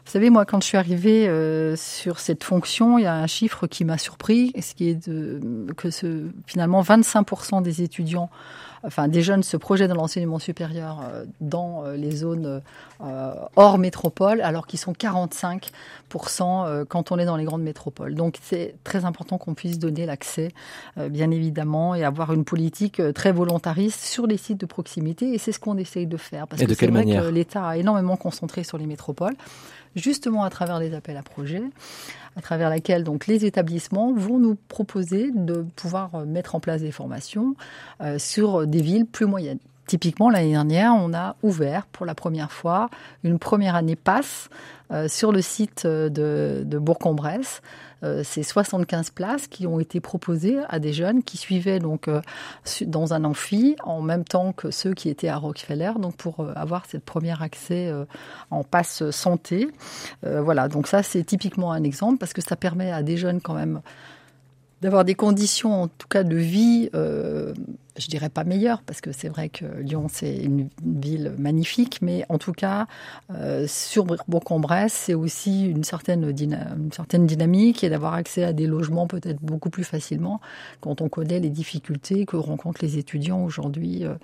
Vous 0.05 0.11
savez, 0.11 0.29
moi, 0.29 0.45
quand 0.45 0.61
je 0.61 0.67
suis 0.67 0.77
arrivée 0.77 1.27
euh, 1.27 1.75
sur 1.75 2.19
cette 2.19 2.45
fonction, 2.45 2.97
il 2.97 3.03
y 3.03 3.07
a 3.07 3.15
un 3.15 3.27
chiffre 3.27 3.67
qui 3.67 3.83
m'a 3.83 3.97
surpris, 3.97 4.53
ce 4.61 4.73
qui 4.73 4.87
est 4.87 5.09
de, 5.09 5.67
que 5.75 5.89
ce, 5.89 6.27
finalement 6.47 6.81
25% 6.81 7.61
des 7.61 7.81
étudiants 7.81 8.29
enfin 8.83 9.07
des 9.07 9.23
jeunes 9.23 9.41
se 9.41 9.57
projettent 9.57 9.89
dans 9.89 9.95
l'enseignement 9.95 10.37
supérieur 10.37 11.01
dans 11.41 11.85
les 11.95 12.11
zones 12.11 12.61
hors 13.55 13.77
métropole, 13.79 14.41
alors 14.41 14.67
qu'ils 14.67 14.77
sont 14.77 14.93
45% 14.93 15.71
quand 16.87 17.11
on 17.11 17.19
est 17.19 17.25
dans 17.25 17.37
les 17.37 17.43
grandes 17.43 17.63
métropoles. 17.63 18.15
Donc 18.15 18.37
c'est 18.41 18.75
très 18.83 19.05
important 19.05 19.37
qu'on 19.37 19.53
puisse 19.53 19.79
donner 19.79 20.05
l'accès, 20.05 20.49
bien 21.09 21.31
évidemment, 21.31 21.95
et 21.95 22.03
avoir 22.03 22.33
une 22.33 22.45
politique 22.45 23.01
très 23.13 23.31
volontariste 23.31 24.01
sur 24.01 24.27
les 24.27 24.37
sites 24.37 24.59
de 24.59 24.65
proximité. 24.65 25.33
Et 25.33 25.37
c'est 25.37 25.51
ce 25.51 25.59
qu'on 25.59 25.77
essaye 25.77 26.07
de 26.07 26.17
faire, 26.17 26.47
parce 26.47 26.63
que 26.63 26.73
c'est 26.73 26.87
vrai 26.87 27.05
que 27.05 27.29
l'État 27.29 27.67
a 27.67 27.77
énormément 27.77 28.17
concentré 28.17 28.63
sur 28.63 28.77
les 28.77 28.85
métropoles 28.85 29.35
justement 29.95 30.43
à 30.43 30.49
travers 30.49 30.79
les 30.79 30.93
appels 30.93 31.17
à 31.17 31.23
projets, 31.23 31.63
à 32.35 32.41
travers 32.41 32.69
lesquels 32.69 33.03
donc 33.03 33.27
les 33.27 33.45
établissements 33.45 34.13
vont 34.13 34.39
nous 34.39 34.55
proposer 34.67 35.31
de 35.33 35.65
pouvoir 35.75 36.13
euh, 36.15 36.25
mettre 36.25 36.55
en 36.55 36.59
place 36.59 36.81
des 36.81 36.91
formations 36.91 37.55
euh, 38.01 38.19
sur 38.19 38.67
des 38.67 38.81
villes 38.81 39.05
plus 39.05 39.25
moyennes. 39.25 39.59
Typiquement, 39.87 40.29
l'année 40.29 40.51
dernière, 40.51 40.93
on 40.95 41.13
a 41.13 41.35
ouvert 41.43 41.85
pour 41.87 42.05
la 42.05 42.15
première 42.15 42.51
fois 42.51 42.89
une 43.23 43.39
première 43.39 43.75
année 43.75 43.95
passe 43.95 44.49
euh, 44.91 45.07
sur 45.07 45.31
le 45.31 45.41
site 45.41 45.85
de, 45.85 46.63
de 46.65 46.77
Bourg-en-Bresse. 46.79 47.61
Euh, 48.05 48.21
c'est 48.23 48.43
75 48.43 49.09
places 49.09 49.47
qui 49.47 49.65
ont 49.65 49.79
été 49.79 49.99
proposées 49.99 50.57
à 50.69 50.79
des 50.79 50.93
jeunes 50.93 51.23
qui 51.23 51.37
suivaient 51.37 51.79
donc 51.79 52.07
euh, 52.07 52.21
dans 52.85 53.13
un 53.13 53.23
amphi 53.23 53.75
en 53.83 54.01
même 54.01 54.23
temps 54.23 54.51
que 54.51 54.69
ceux 54.71 54.93
qui 54.93 55.09
étaient 55.09 55.27
à 55.27 55.37
Rockefeller, 55.37 55.91
donc 55.99 56.15
pour 56.15 56.41
euh, 56.41 56.53
avoir 56.55 56.85
cette 56.85 57.03
première 57.03 57.41
accès 57.41 57.91
en 58.51 58.63
passe 58.63 59.09
santé. 59.11 59.67
voilà, 60.23 60.67
donc 60.67 60.87
ça 60.87 61.03
c'est 61.03 61.23
typiquement 61.23 61.71
un 61.71 61.83
exemple 61.83 62.17
parce 62.17 62.33
que 62.33 62.41
ça 62.41 62.55
permet 62.55 62.91
à 62.91 63.03
des 63.03 63.17
jeunes 63.17 63.41
quand 63.41 63.53
même 63.53 63.81
d'avoir 64.81 65.05
des 65.05 65.15
conditions 65.15 65.83
en 65.83 65.87
tout 65.87 66.07
cas 66.07 66.23
de 66.23 66.35
vie 66.35 66.89
je 67.97 68.07
dirais 68.07 68.29
pas 68.29 68.43
meilleur, 68.43 68.81
parce 68.81 69.01
que 69.01 69.11
c'est 69.11 69.29
vrai 69.29 69.49
que 69.49 69.65
Lyon, 69.65 70.07
c'est 70.11 70.35
une, 70.35 70.69
ville 70.83 71.33
magnifique, 71.37 71.99
mais 72.01 72.25
en 72.29 72.37
tout 72.37 72.51
cas, 72.51 72.87
euh, 73.31 73.65
sur 73.67 74.05
Bourg-en-Bresse, 74.05 74.93
c'est 74.93 75.13
aussi 75.13 75.65
une 75.65 75.83
certaine, 75.83 76.33
une 76.39 76.91
certaine 76.91 77.25
dynamique 77.25 77.83
et 77.83 77.89
d'avoir 77.89 78.13
accès 78.13 78.43
à 78.43 78.53
des 78.53 78.67
logements 78.67 79.07
peut-être 79.07 79.41
beaucoup 79.41 79.69
plus 79.69 79.83
facilement 79.83 80.41
quand 80.81 81.01
on 81.01 81.09
connaît 81.09 81.39
les 81.39 81.49
difficultés 81.49 82.25
que 82.25 82.37
rencontrent 82.37 82.81
les 82.81 82.97
étudiants 82.97 83.43
aujourd'hui, 83.43 84.05
euh, 84.05 84.15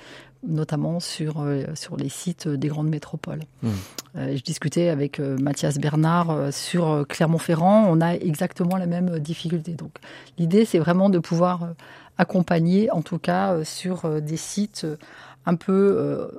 notamment 0.47 1.00
sur, 1.00 1.41
euh, 1.41 1.65
sur 1.75 1.97
les 1.97 2.09
sites 2.09 2.47
des 2.47 2.67
grandes 2.67 2.89
métropoles. 2.89 3.41
Mmh. 3.63 3.69
je 4.15 4.41
discutais 4.41 4.89
avec 4.89 5.19
Mathias 5.19 5.77
Bernard 5.77 6.51
sur 6.51 7.06
Clermont-Ferrand, 7.07 7.85
on 7.88 8.01
a 8.01 8.15
exactement 8.15 8.77
la 8.77 8.88
même 8.88 9.19
difficulté. 9.19 9.74
Donc 9.74 9.91
l'idée, 10.38 10.65
c'est 10.65 10.79
vraiment 10.79 11.09
de 11.09 11.19
pouvoir 11.19 11.74
accompagner, 12.17 12.91
en 12.91 13.01
tout 13.01 13.19
cas 13.19 13.53
euh, 13.53 13.63
sur 13.63 14.05
euh, 14.05 14.19
des 14.19 14.37
sites 14.37 14.83
euh, 14.83 14.97
un 15.45 15.55
peu 15.55 16.29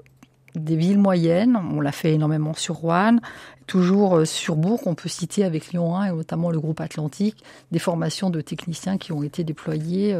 des 0.54 0.76
villes 0.76 0.98
moyennes. 0.98 1.58
On 1.72 1.80
l'a 1.80 1.90
fait 1.90 2.12
énormément 2.12 2.54
sur 2.54 2.76
Rouen, 2.76 3.16
toujours 3.66 4.24
sur 4.24 4.54
Bourg. 4.54 4.82
On 4.86 4.94
peut 4.94 5.08
citer 5.08 5.44
avec 5.44 5.72
Lyon 5.72 5.96
1 5.96 6.04
et 6.04 6.10
notamment 6.12 6.52
le 6.52 6.60
groupe 6.60 6.80
Atlantique 6.80 7.42
des 7.72 7.80
formations 7.80 8.30
de 8.30 8.40
techniciens 8.40 8.96
qui 8.96 9.10
ont 9.10 9.24
été 9.24 9.42
déployées. 9.42 10.16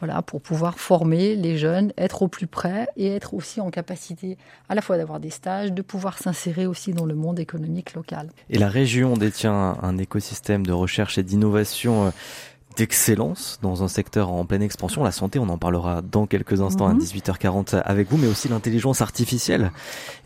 Voilà, 0.00 0.20
pour 0.20 0.42
pouvoir 0.42 0.78
former 0.78 1.36
les 1.36 1.56
jeunes, 1.56 1.92
être 1.96 2.20
au 2.20 2.28
plus 2.28 2.48
près 2.48 2.88
et 2.96 3.06
être 3.06 3.32
aussi 3.32 3.62
en 3.62 3.70
capacité 3.70 4.36
à 4.68 4.74
la 4.74 4.82
fois 4.82 4.98
d'avoir 4.98 5.20
des 5.20 5.30
stages, 5.30 5.72
de 5.72 5.80
pouvoir 5.80 6.18
s'insérer 6.18 6.66
aussi 6.66 6.92
dans 6.92 7.06
le 7.06 7.14
monde 7.14 7.38
économique 7.38 7.94
local. 7.94 8.28
Et 8.50 8.58
la 8.58 8.68
région 8.68 9.16
détient 9.16 9.78
un 9.80 9.96
écosystème 9.96 10.66
de 10.66 10.72
recherche 10.72 11.16
et 11.16 11.22
d'innovation 11.22 12.12
d'excellence 12.76 13.58
dans 13.62 13.82
un 13.82 13.88
secteur 13.88 14.30
en 14.30 14.44
pleine 14.44 14.62
expansion. 14.62 15.04
La 15.04 15.12
santé, 15.12 15.38
on 15.38 15.48
en 15.48 15.58
parlera 15.58 16.02
dans 16.02 16.26
quelques 16.26 16.60
instants 16.60 16.88
à 16.88 16.94
18h40 16.94 17.76
mhm. 17.76 17.82
avec 17.84 18.10
vous, 18.10 18.16
mais 18.16 18.28
aussi 18.28 18.48
l'intelligence 18.48 19.00
artificielle. 19.00 19.72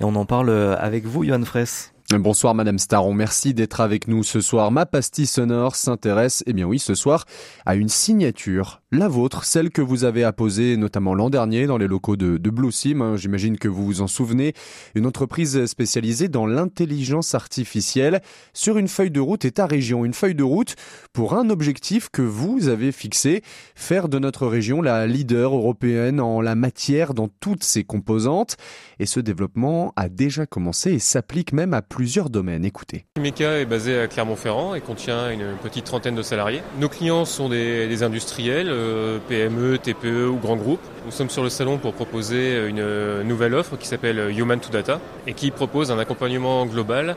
Et 0.00 0.04
on 0.04 0.14
en 0.14 0.24
parle 0.24 0.50
avec 0.78 1.06
vous, 1.06 1.24
Johan 1.24 1.44
Fraisse. 1.44 1.92
Bonsoir 2.14 2.54
Madame 2.54 2.78
Staron, 2.78 3.12
merci 3.14 3.52
d'être 3.52 3.80
avec 3.80 4.06
nous 4.06 4.22
ce 4.22 4.40
soir. 4.40 4.70
Ma 4.70 4.86
pastille 4.86 5.26
sonore 5.26 5.74
s'intéresse, 5.74 6.44
eh 6.46 6.52
bien 6.52 6.64
oui, 6.64 6.78
ce 6.78 6.94
soir, 6.94 7.24
à 7.66 7.74
une 7.74 7.88
signature, 7.88 8.80
la 8.92 9.08
vôtre, 9.08 9.42
celle 9.42 9.70
que 9.70 9.82
vous 9.82 10.04
avez 10.04 10.22
apposée 10.22 10.76
notamment 10.76 11.16
l'an 11.16 11.30
dernier 11.30 11.66
dans 11.66 11.78
les 11.78 11.88
locaux 11.88 12.14
de, 12.14 12.36
de 12.36 12.50
Blue 12.50 12.70
Sim, 12.70 13.00
hein, 13.00 13.16
j'imagine 13.16 13.58
que 13.58 13.66
vous 13.66 13.84
vous 13.84 14.00
en 14.02 14.06
souvenez, 14.06 14.54
une 14.94 15.04
entreprise 15.04 15.66
spécialisée 15.66 16.28
dans 16.28 16.46
l'intelligence 16.46 17.34
artificielle 17.34 18.22
sur 18.52 18.78
une 18.78 18.86
feuille 18.86 19.10
de 19.10 19.18
route 19.18 19.44
État 19.44 19.66
région, 19.66 20.04
une 20.04 20.14
feuille 20.14 20.36
de 20.36 20.44
route 20.44 20.76
pour 21.12 21.34
un 21.34 21.50
objectif 21.50 22.08
que 22.08 22.22
vous 22.22 22.68
avez 22.68 22.92
fixé, 22.92 23.42
faire 23.74 24.08
de 24.08 24.20
notre 24.20 24.46
région 24.46 24.80
la 24.80 25.08
leader 25.08 25.56
européenne 25.56 26.20
en 26.20 26.40
la 26.40 26.54
matière 26.54 27.14
dans 27.14 27.28
toutes 27.40 27.64
ses 27.64 27.82
composantes. 27.82 28.56
Et 29.00 29.06
ce 29.06 29.18
développement 29.18 29.92
a 29.96 30.08
déjà 30.08 30.46
commencé 30.46 30.92
et 30.92 30.98
s'applique 31.00 31.52
même 31.52 31.74
à 31.74 31.82
plus 31.82 31.95
plusieurs 31.96 32.28
domaines. 32.28 32.66
Écoutez. 32.66 33.06
Meka 33.18 33.58
est 33.58 33.64
basé 33.64 33.98
à 33.98 34.06
Clermont-Ferrand 34.06 34.74
et 34.74 34.82
contient 34.82 35.30
une 35.30 35.56
petite 35.62 35.86
trentaine 35.86 36.14
de 36.14 36.20
salariés. 36.20 36.60
Nos 36.78 36.90
clients 36.90 37.24
sont 37.24 37.48
des, 37.48 38.02
industriels, 38.02 38.68
euh, 38.68 39.18
PME, 39.30 39.78
TPE 39.78 40.28
ou 40.28 40.36
grands 40.36 40.56
groupes. 40.56 40.82
Nous 41.06 41.10
sommes 41.10 41.30
sur 41.30 41.42
le 41.42 41.48
salon 41.48 41.78
pour 41.78 41.94
proposer 41.94 42.68
une 42.68 43.22
nouvelle 43.22 43.54
offre 43.54 43.78
qui 43.78 43.86
s'appelle 43.86 44.30
Human 44.36 44.60
to 44.60 44.68
Data 44.68 45.00
et 45.26 45.32
qui 45.32 45.50
propose 45.50 45.90
un 45.90 45.98
accompagnement 45.98 46.66
global 46.66 47.16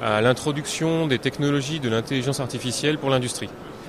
à 0.00 0.20
l'introduction 0.20 1.08
des 1.08 1.18
technologies 1.18 1.80
de 1.80 1.88
l'intelligence 1.88 2.38
artificielle 2.38 2.98
pour 2.98 3.10
l'industrie 3.10 3.48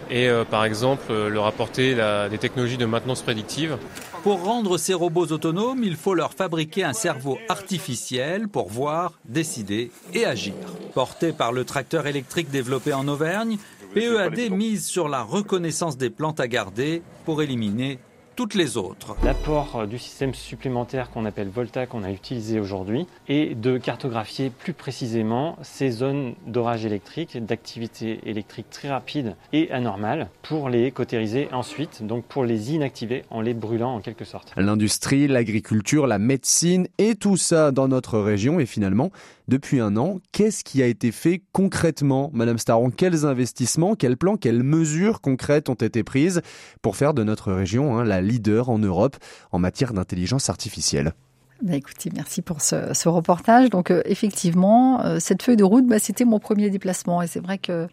et 0.09 0.27
euh, 0.27 0.43
par 0.43 0.65
exemple 0.65 1.05
euh, 1.09 1.29
leur 1.29 1.45
apporter 1.45 1.95
des 2.29 2.37
technologies 2.37 2.77
de 2.77 2.85
maintenance 2.85 3.21
prédictive. 3.21 3.77
Pour 4.25 4.43
rendre 4.43 4.79
ces 4.79 4.95
robots 4.95 5.27
autonomes, 5.27 5.83
il 5.83 5.95
faut 5.95 6.15
leur 6.15 6.33
fabriquer 6.33 6.83
un 6.83 6.93
cerveau 6.93 7.37
artificiel 7.47 8.47
pour 8.47 8.69
voir, 8.69 9.19
décider 9.23 9.91
et 10.15 10.25
agir. 10.25 10.55
Porté 10.95 11.31
par 11.31 11.51
le 11.51 11.63
tracteur 11.63 12.07
électrique 12.07 12.49
développé 12.49 12.91
en 12.91 13.07
Auvergne, 13.07 13.59
PEAD 13.93 14.51
mise 14.51 14.87
sur 14.87 15.09
la 15.09 15.21
reconnaissance 15.21 15.95
des 15.95 16.09
plantes 16.09 16.39
à 16.39 16.47
garder 16.47 17.03
pour 17.23 17.43
éliminer 17.43 17.99
toutes 18.35 18.53
les 18.53 18.77
autres. 18.77 19.15
L'apport 19.23 19.75
euh, 19.75 19.85
du 19.85 19.97
système 19.97 20.33
supplémentaire 20.33 21.09
qu'on 21.09 21.25
appelle 21.25 21.47
Volta 21.47 21.85
qu'on 21.85 22.03
a 22.03 22.11
utilisé 22.11 22.59
aujourd'hui 22.59 23.07
est 23.27 23.55
de 23.55 23.77
cartographier 23.77 24.49
plus 24.49 24.73
précisément 24.73 25.57
ces 25.61 25.89
zones 25.89 26.35
d'orage 26.45 26.85
électrique, 26.85 27.37
d'activité 27.43 28.19
électrique 28.25 28.69
très 28.69 28.89
rapide 28.89 29.35
et 29.53 29.71
anormale 29.71 30.29
pour 30.41 30.69
les 30.69 30.91
cautériser 30.91 31.47
ensuite, 31.53 32.05
donc 32.05 32.25
pour 32.25 32.43
les 32.43 32.73
inactiver 32.73 33.23
en 33.29 33.41
les 33.41 33.53
brûlant 33.53 33.95
en 33.95 34.01
quelque 34.01 34.25
sorte. 34.25 34.51
L'industrie, 34.57 35.27
l'agriculture, 35.27 36.07
la 36.07 36.19
médecine 36.19 36.87
et 36.97 37.15
tout 37.15 37.37
ça 37.37 37.71
dans 37.71 37.87
notre 37.87 38.19
région 38.19 38.59
et 38.59 38.65
finalement 38.65 39.11
depuis 39.47 39.79
un 39.79 39.95
an. 39.97 40.19
Qu'est-ce 40.31 40.63
qui 40.63 40.81
a 40.81 40.87
été 40.87 41.11
fait 41.11 41.41
concrètement, 41.51 42.31
Madame 42.33 42.57
Staron? 42.57 42.89
Quels 42.89 43.25
investissements, 43.25 43.95
quels 43.95 44.17
plans, 44.17 44.37
quelles 44.37 44.63
mesures 44.63 45.21
concrètes 45.21 45.69
ont 45.69 45.75
été 45.75 46.03
prises 46.03 46.41
pour 46.81 46.95
faire 46.95 47.13
de 47.13 47.23
notre 47.23 47.53
région 47.53 47.97
hein, 47.97 48.03
la 48.03 48.21
leader 48.25 48.69
en 48.69 48.79
Europe 48.79 49.15
en 49.51 49.59
matière 49.59 49.93
d'intelligence 49.93 50.49
artificielle 50.49 51.13
bah, 51.61 51.75
écoutez, 51.75 52.11
merci 52.13 52.41
pour 52.41 52.59
ce, 52.61 53.07
reportage. 53.07 53.69
Donc 53.69 53.89
euh, 53.89 54.01
effectivement, 54.05 55.01
euh, 55.05 55.19
cette 55.19 55.41
feuille 55.41 55.55
de 55.55 55.63
route, 55.63 55.87
bah, 55.87 55.99
c'était 55.99 56.25
mon 56.25 56.37
premier 56.37 56.69
déplacement 56.69 57.21
et 57.21 57.27
c'est 57.27 57.39
vrai 57.39 57.57
que 57.57 57.87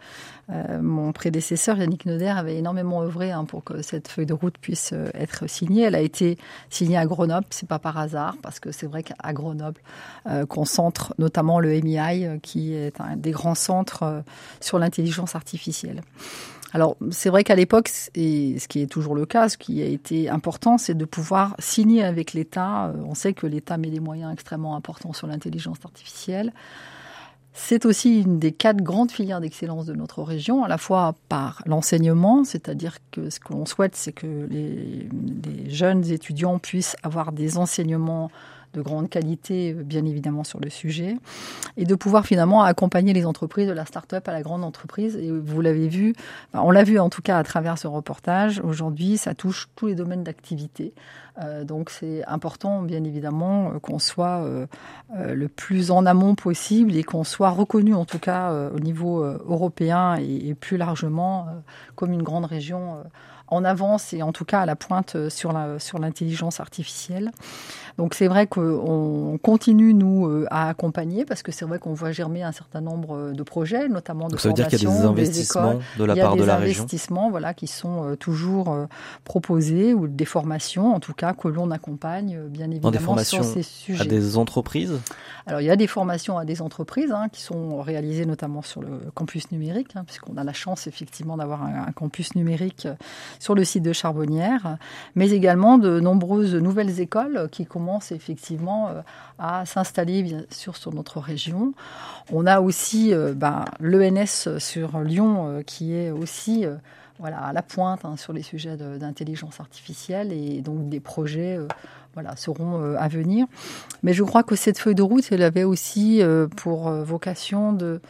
euh, 0.50 0.82
mon 0.82 1.12
prédécesseur 1.12 1.78
Yannick 1.78 2.04
Noder 2.04 2.26
avait 2.26 2.56
énormément 2.56 3.02
œuvré 3.02 3.30
hein, 3.30 3.44
pour 3.44 3.62
que 3.62 3.80
cette 3.80 4.08
feuille 4.08 4.26
de 4.26 4.34
route 4.34 4.58
puisse 4.60 4.92
être 5.14 5.48
signée. 5.48 5.82
Elle 5.82 5.94
a 5.94 6.00
été 6.00 6.38
signée 6.70 6.98
à 6.98 7.06
Grenoble, 7.06 7.46
c'est 7.50 7.68
pas 7.68 7.78
par 7.78 7.98
hasard 7.98 8.34
parce 8.42 8.58
que 8.58 8.72
c'est 8.72 8.86
vrai 8.86 9.04
qu'à 9.04 9.32
Grenoble 9.32 9.80
concentre 10.48 11.14
notamment 11.18 11.60
le 11.60 11.70
MII 11.80 12.40
qui 12.42 12.74
est 12.74 13.00
un 13.00 13.16
des 13.16 13.30
grands 13.30 13.54
centres 13.54 14.24
sur 14.60 14.80
l'intelligence 14.80 15.36
artificielle. 15.36 16.02
Alors, 16.74 16.96
c'est 17.10 17.28
vrai 17.28 17.44
qu'à 17.44 17.54
l'époque, 17.54 17.90
et 18.14 18.58
ce 18.58 18.66
qui 18.66 18.80
est 18.80 18.86
toujours 18.86 19.14
le 19.14 19.26
cas, 19.26 19.50
ce 19.50 19.58
qui 19.58 19.82
a 19.82 19.84
été 19.84 20.30
important, 20.30 20.78
c'est 20.78 20.94
de 20.94 21.04
pouvoir 21.04 21.54
signer 21.58 22.02
avec 22.02 22.32
l'État. 22.32 22.86
Euh, 22.86 22.94
on 23.06 23.14
sait 23.14 23.34
que 23.34 23.46
l'État 23.46 23.76
met 23.76 23.90
des 23.90 24.00
moyens 24.00 24.32
extrêmement 24.32 24.74
importants 24.74 25.12
sur 25.12 25.26
l'intelligence 25.26 25.78
artificielle. 25.84 26.52
C'est 27.52 27.84
aussi 27.84 28.22
une 28.22 28.38
des 28.38 28.52
quatre 28.52 28.82
grandes 28.82 29.10
filières 29.10 29.42
d'excellence 29.42 29.84
de 29.84 29.92
notre 29.92 30.22
région, 30.22 30.64
à 30.64 30.68
la 30.68 30.78
fois 30.78 31.14
par 31.28 31.62
l'enseignement, 31.66 32.44
c'est-à-dire 32.44 32.96
que 33.10 33.28
ce 33.28 33.38
que 33.38 33.52
l'on 33.52 33.66
souhaite, 33.66 33.94
c'est 33.94 34.12
que 34.12 34.46
les, 34.48 35.06
les, 35.44 35.68
jeunes 35.68 36.10
étudiants 36.10 36.58
puissent 36.58 36.96
avoir 37.02 37.32
des 37.32 37.58
enseignements 37.58 38.30
de 38.74 38.82
grande 38.82 39.08
qualité, 39.08 39.72
euh, 39.72 39.82
bien 39.82 40.04
évidemment, 40.04 40.44
sur 40.44 40.60
le 40.60 40.70
sujet, 40.70 41.16
et 41.76 41.84
de 41.84 41.94
pouvoir 41.94 42.26
finalement 42.26 42.62
accompagner 42.62 43.12
les 43.12 43.26
entreprises 43.26 43.68
de 43.68 43.72
la 43.72 43.84
start-up 43.84 44.26
à 44.28 44.32
la 44.32 44.42
grande 44.42 44.64
entreprise. 44.64 45.16
Et 45.16 45.30
vous 45.30 45.60
l'avez 45.60 45.88
vu, 45.88 46.14
on 46.54 46.70
l'a 46.70 46.84
vu 46.84 46.98
en 46.98 47.10
tout 47.10 47.22
cas 47.22 47.38
à 47.38 47.44
travers 47.44 47.78
ce 47.78 47.86
reportage, 47.86 48.60
aujourd'hui, 48.60 49.16
ça 49.16 49.34
touche 49.34 49.68
tous 49.76 49.86
les 49.86 49.94
domaines 49.94 50.24
d'activité. 50.24 50.94
Euh, 51.42 51.64
donc 51.64 51.90
c'est 51.90 52.24
important, 52.26 52.82
bien 52.82 53.04
évidemment, 53.04 53.72
euh, 53.72 53.78
qu'on 53.78 53.98
soit 53.98 54.46
le 55.14 55.48
plus 55.48 55.90
en 55.90 56.06
amont 56.06 56.34
possible 56.34 56.96
et 56.96 57.02
qu'on 57.02 57.24
soit 57.24 57.50
reconnu, 57.50 57.94
en 57.94 58.04
tout 58.04 58.18
cas 58.18 58.52
au 58.74 58.80
niveau 58.80 59.22
européen 59.22 60.16
et, 60.16 60.54
plus 60.54 60.76
largement, 60.76 61.46
comme 61.94 62.12
une 62.12 62.22
grande 62.22 62.44
région 62.44 63.02
en 63.52 63.64
avance 63.64 64.12
et 64.12 64.22
en 64.22 64.32
tout 64.32 64.44
cas 64.44 64.60
à 64.60 64.66
la 64.66 64.76
pointe 64.76 65.28
sur 65.28 65.52
la, 65.52 65.78
sur 65.78 65.98
l'intelligence 65.98 66.58
artificielle. 66.58 67.30
Donc 67.98 68.14
c'est 68.14 68.26
vrai 68.26 68.46
qu'on 68.46 69.38
continue 69.42 69.92
nous 69.92 70.26
euh, 70.26 70.46
à 70.50 70.68
accompagner 70.68 71.24
parce 71.24 71.42
que 71.42 71.52
c'est 71.52 71.64
vrai 71.64 71.78
qu'on 71.78 71.92
voit 71.92 72.12
germer 72.12 72.42
un 72.42 72.52
certain 72.52 72.80
nombre 72.80 73.16
euh, 73.16 73.32
de 73.32 73.42
projets, 73.42 73.88
notamment 73.88 74.26
de 74.26 74.32
Donc 74.32 74.40
ça 74.40 74.48
veut 74.48 74.54
dire 74.54 74.68
qu'il 74.68 74.82
y 74.82 74.86
a 74.86 74.90
des 74.90 75.04
investissements 75.04 75.80
de 75.98 76.04
la 76.04 76.16
part 76.16 76.36
de 76.36 76.44
la 76.44 76.56
région. 76.56 76.56
Il 76.56 76.60
y 76.60 76.62
a 76.62 76.66
des 76.66 76.80
investissements, 76.80 77.30
voilà, 77.30 77.52
qui 77.52 77.66
sont 77.66 78.04
euh, 78.04 78.16
toujours 78.16 78.74
proposés 79.24 79.92
ou 79.92 80.08
des 80.08 80.24
formations, 80.24 80.94
en 80.94 81.00
tout 81.00 81.12
cas 81.12 81.34
que 81.34 81.48
l'on 81.48 81.70
accompagne 81.70 82.38
bien 82.48 82.70
évidemment 82.70 82.90
des 82.90 82.98
formations 82.98 83.42
sur 83.42 83.52
ces 83.52 83.62
sujets. 83.62 84.02
À 84.02 84.06
des 84.06 84.36
entreprises? 84.36 84.98
Alors 85.46 85.60
il 85.60 85.66
y 85.66 85.70
a 85.70 85.76
des 85.76 85.86
formations 85.86 86.38
à 86.38 86.44
des 86.44 86.62
entreprises 86.62 87.12
hein, 87.12 87.28
qui 87.30 87.40
sont 87.40 87.80
réalisées 87.82 88.26
notamment 88.26 88.62
sur 88.62 88.80
le 88.80 89.00
campus 89.14 89.50
numérique, 89.50 89.96
hein, 89.96 90.04
puisqu'on 90.04 90.36
a 90.36 90.44
la 90.44 90.52
chance 90.52 90.86
effectivement 90.86 91.36
d'avoir 91.36 91.62
un, 91.62 91.92
campus 91.92 92.34
numérique 92.34 92.88
sur 93.38 93.54
le 93.54 93.64
site 93.64 93.82
de 93.82 93.92
Charbonnière, 93.92 94.78
mais 95.14 95.30
également 95.30 95.78
de 95.78 96.00
nombreuses 96.00 96.54
nouvelles 96.54 97.00
écoles 97.00 97.48
qui 97.50 97.66
commencent 97.66 98.12
effectivement 98.12 98.88
euh, 98.88 99.02
à 99.38 99.66
s'installer 99.66 100.22
bien 100.22 100.42
sûr 100.50 100.76
sur 100.76 100.92
notre 100.92 101.20
région. 101.20 101.74
On 102.32 102.46
a 102.46 102.60
aussi 102.60 103.12
euh, 103.12 103.34
ben, 103.34 103.64
l'ENS 103.80 104.58
sur 104.58 105.00
Lyon 105.00 105.48
euh, 105.48 105.62
qui 105.62 105.94
est 105.94 106.10
aussi 106.10 106.64
voilà, 107.22 107.38
à 107.38 107.52
la 107.54 107.62
pointe 107.62 108.04
hein, 108.04 108.16
sur 108.18 108.34
les 108.34 108.42
sujets 108.42 108.76
d'intelligence 108.76 109.60
artificielle 109.60 110.32
et 110.32 110.60
donc 110.60 110.90
des 110.90 111.00
projets 111.00 111.58
voilà, 112.14 112.36
seront 112.36 112.80
euh, 112.80 112.96
à 112.98 113.08
venir. 113.08 113.46
Mais 114.02 114.12
je 114.12 114.22
crois 114.22 114.42
que 114.42 114.56
cette 114.56 114.78
feuille 114.78 114.94
de 114.94 115.02
route, 115.02 115.24
elle 115.30 115.42
avait 115.42 115.64
aussi 115.64 116.22
euh, 116.22 116.46
pour 116.46 116.88
euh, 116.88 117.02
vocation 117.02 117.72
de. 117.72 118.00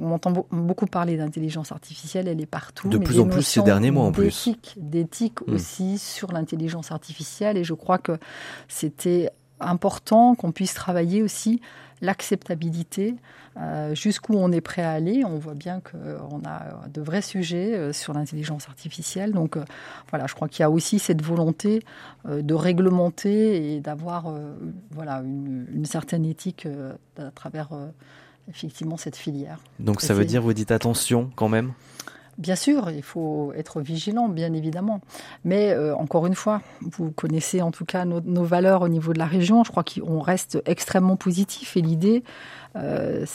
On, 0.00 0.12
entend 0.12 0.46
beaucoup 0.50 0.86
parler 0.86 1.16
d'intelligence 1.16 1.72
artificielle, 1.72 2.28
elle 2.28 2.40
est 2.40 2.46
partout. 2.46 2.88
De 2.88 2.98
plus 2.98 3.20
en 3.20 3.26
plus 3.26 3.42
ces 3.42 3.62
derniers 3.62 3.90
mois 3.90 4.04
en 4.04 4.12
plus. 4.12 4.50
D'éthique 4.76 5.40
hmm. 5.46 5.54
aussi 5.54 5.98
sur 5.98 6.32
l'intelligence 6.32 6.92
artificielle. 6.92 7.56
Et 7.56 7.64
je 7.64 7.74
crois 7.74 7.98
que 7.98 8.18
c'était 8.68 9.30
important 9.60 10.34
qu'on 10.34 10.52
puisse 10.52 10.74
travailler 10.74 11.22
aussi 11.22 11.60
l'acceptabilité, 12.00 13.14
euh, 13.56 13.94
jusqu'où 13.94 14.34
on 14.34 14.52
est 14.52 14.60
prêt 14.60 14.82
à 14.82 14.92
aller. 14.92 15.24
On 15.24 15.38
voit 15.38 15.54
bien 15.54 15.80
qu'on 15.80 16.42
a 16.46 16.88
de 16.88 17.00
vrais 17.00 17.22
sujets 17.22 17.74
euh, 17.74 17.92
sur 17.92 18.14
l'intelligence 18.14 18.68
artificielle. 18.68 19.32
Donc 19.32 19.56
euh, 19.56 19.64
voilà, 20.08 20.26
je 20.26 20.34
crois 20.34 20.48
qu'il 20.48 20.62
y 20.62 20.64
a 20.64 20.70
aussi 20.70 20.98
cette 20.98 21.22
volonté 21.22 21.82
de 22.26 22.54
réglementer 22.54 23.74
et 23.74 23.80
d'avoir 23.80 24.32
voilà, 24.90 25.22
une, 25.22 25.84
certaine 25.84 26.24
éthique 26.24 26.66
à 27.18 27.30
travers 27.30 27.68
effectivement 28.48 28.96
cette 28.96 29.16
filière. 29.16 29.58
Donc 29.78 30.00
ça 30.00 30.14
veut 30.14 30.24
dire, 30.24 30.42
vous 30.42 30.52
dites 30.52 30.70
attention 30.70 31.30
quand 31.34 31.48
même? 31.48 31.72
Bien 32.40 32.56
sûr, 32.56 32.90
il 32.90 33.02
faut 33.02 33.52
être 33.54 33.82
vigilant, 33.82 34.26
bien 34.30 34.54
évidemment. 34.54 35.02
Mais 35.44 35.72
euh, 35.72 35.94
encore 35.94 36.26
une 36.26 36.34
fois, 36.34 36.62
vous 36.80 37.10
connaissez 37.10 37.60
en 37.60 37.70
tout 37.70 37.84
cas 37.84 38.06
nos, 38.06 38.44
valeurs 38.44 38.80
au 38.80 38.88
niveau 38.88 39.12
de 39.12 39.18
la 39.18 39.26
région. 39.26 39.62
Je 39.62 39.70
crois 39.70 39.84
qu'on 39.84 40.20
reste 40.20 40.62
extrêmement 40.64 41.16
positif 41.16 41.76
et 41.76 41.82
l'idée, 41.82 42.24
euh, 42.76 43.26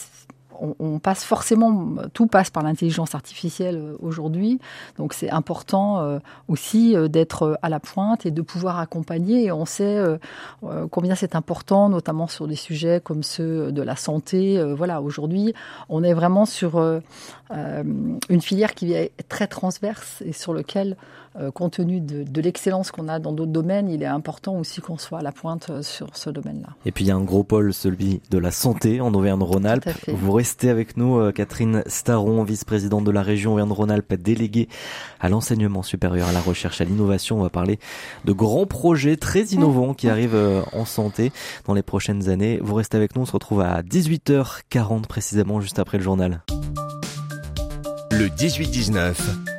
on, 0.60 0.98
passe 0.98 1.24
forcément, 1.24 1.94
tout 2.12 2.26
passe 2.26 2.50
par 2.50 2.62
l'intelligence 2.62 3.14
artificielle 3.14 3.76
euh, 3.76 3.96
aujourd'hui. 4.00 4.60
Donc 4.98 5.12
c'est 5.12 5.30
important 5.30 6.00
euh, 6.00 6.18
aussi 6.48 6.96
euh, 6.96 7.08
d'être 7.08 7.58
à 7.62 7.68
la 7.68 7.80
pointe 7.80 8.26
et 8.26 8.30
de 8.30 8.42
pouvoir 8.42 8.78
accompagner. 8.78 9.52
On 9.52 9.64
sait 9.64 10.02
combien 10.90 11.14
c'est 11.14 11.34
important, 11.34 11.88
notamment 11.88 12.26
sur 12.26 12.46
des 12.46 12.56
sujets 12.56 13.00
comme 13.02 13.22
ceux 13.22 13.72
de 13.72 13.82
la 13.82 13.96
santé. 13.96 14.62
Voilà, 14.74 15.00
aujourd'hui, 15.00 15.54
on 15.88 16.02
est 16.02 16.14
vraiment 16.14 16.46
sur 16.46 16.78
une 17.50 18.40
filière 18.40 18.74
qui 18.74 18.92
est 18.92 19.12
très 19.28 19.46
transverse 19.46 20.22
et 20.24 20.32
sur 20.32 20.52
lequel 20.52 20.96
euh, 21.40 21.50
compte 21.50 21.74
tenu 21.74 22.00
de, 22.00 22.40
l'excellence 22.40 22.90
qu'on 22.90 23.08
a 23.08 23.18
dans 23.18 23.32
d'autres 23.32 23.52
domaines, 23.52 23.88
il 23.88 24.02
est 24.02 24.06
important 24.06 24.56
aussi 24.56 24.80
qu'on 24.80 24.96
soit 24.96 25.18
à 25.18 25.22
la 25.22 25.32
pointe 25.32 25.68
euh, 25.70 25.82
sur 25.82 26.16
ce 26.16 26.30
domaine-là. 26.30 26.68
Et 26.86 26.92
puis 26.92 27.04
il 27.04 27.08
y 27.08 27.10
a 27.10 27.16
un 27.16 27.24
gros 27.24 27.44
pôle, 27.44 27.74
celui 27.74 28.20
de 28.30 28.38
la 28.38 28.50
santé 28.50 29.00
en 29.00 29.12
Auvergne-Rhône-Alpes. 29.12 29.88
Vous 30.08 30.32
restez 30.32 30.70
avec 30.70 30.96
nous, 30.96 31.18
euh, 31.18 31.32
Catherine 31.32 31.82
Staron, 31.86 32.42
vice-présidente 32.42 33.04
de 33.04 33.10
la 33.10 33.22
région 33.22 33.52
Auvergne-Rhône-Alpes, 33.52 34.14
déléguée 34.14 34.68
à 35.20 35.28
l'enseignement 35.28 35.82
supérieur, 35.82 36.28
à 36.28 36.32
la 36.32 36.40
recherche, 36.40 36.80
à 36.80 36.84
l'innovation. 36.84 37.38
On 37.38 37.42
va 37.42 37.50
parler 37.50 37.78
de 38.24 38.32
grands 38.32 38.66
projets 38.66 39.16
très 39.16 39.42
innovants 39.42 39.94
qui 39.94 40.08
arrivent 40.08 40.64
en 40.72 40.84
santé 40.84 41.32
dans 41.66 41.74
les 41.74 41.82
prochaines 41.82 42.28
années. 42.28 42.60
Vous 42.62 42.74
restez 42.74 42.96
avec 42.96 43.14
nous, 43.14 43.22
on 43.22 43.26
se 43.26 43.32
retrouve 43.32 43.60
à 43.60 43.82
18h40 43.82 45.06
précisément, 45.06 45.60
juste 45.60 45.78
après 45.78 45.98
le 45.98 46.04
journal. 46.04 46.42
Le 48.12 48.28
18-19 48.28 49.55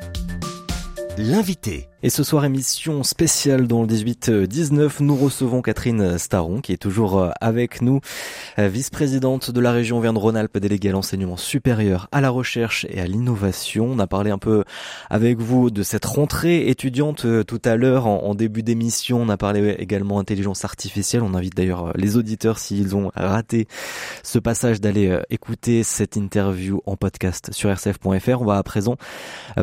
l'invité. 1.18 1.88
Et 2.04 2.10
ce 2.10 2.22
soir, 2.22 2.44
émission 2.44 3.02
spéciale 3.02 3.66
dans 3.66 3.82
le 3.82 3.88
18-19, 3.88 5.02
nous 5.02 5.16
recevons 5.16 5.62
Catherine 5.62 6.16
Staron, 6.16 6.60
qui 6.60 6.72
est 6.72 6.76
toujours 6.76 7.18
euh, 7.18 7.30
avec 7.40 7.82
nous, 7.82 8.00
euh, 8.60 8.68
vice-présidente 8.68 9.50
de 9.50 9.60
la 9.60 9.72
région 9.72 9.98
Auvergne-Rhône-Alpes, 9.98 10.58
déléguée 10.58 10.90
à 10.90 10.92
l'enseignement 10.92 11.36
supérieur, 11.36 12.06
à 12.12 12.20
la 12.20 12.30
recherche 12.30 12.86
et 12.88 13.00
à 13.00 13.08
l'innovation. 13.08 13.88
On 13.90 13.98
a 13.98 14.06
parlé 14.06 14.30
un 14.30 14.38
peu 14.38 14.62
avec 15.10 15.38
vous 15.40 15.70
de 15.72 15.82
cette 15.82 16.04
rentrée 16.04 16.68
étudiante 16.68 17.24
euh, 17.24 17.42
tout 17.42 17.60
à 17.64 17.74
l'heure, 17.74 18.06
en, 18.06 18.32
début 18.36 18.62
d'émission. 18.62 19.20
On 19.20 19.28
a 19.28 19.36
parlé 19.36 19.74
également 19.80 20.20
intelligence 20.20 20.64
artificielle. 20.64 21.24
On 21.24 21.34
invite 21.34 21.56
d'ailleurs 21.56 21.92
les 21.96 22.16
auditeurs, 22.16 22.60
s'ils 22.60 22.94
ont 22.94 23.10
raté 23.16 23.66
ce 24.22 24.38
passage, 24.38 24.80
d'aller 24.80 25.18
écouter 25.30 25.82
cette 25.82 26.14
interview 26.14 26.80
en 26.86 26.94
podcast 26.94 27.52
sur 27.52 27.72
rcf.fr. 27.72 28.40
On 28.40 28.44
va 28.44 28.58
à 28.58 28.62
présent 28.62 28.96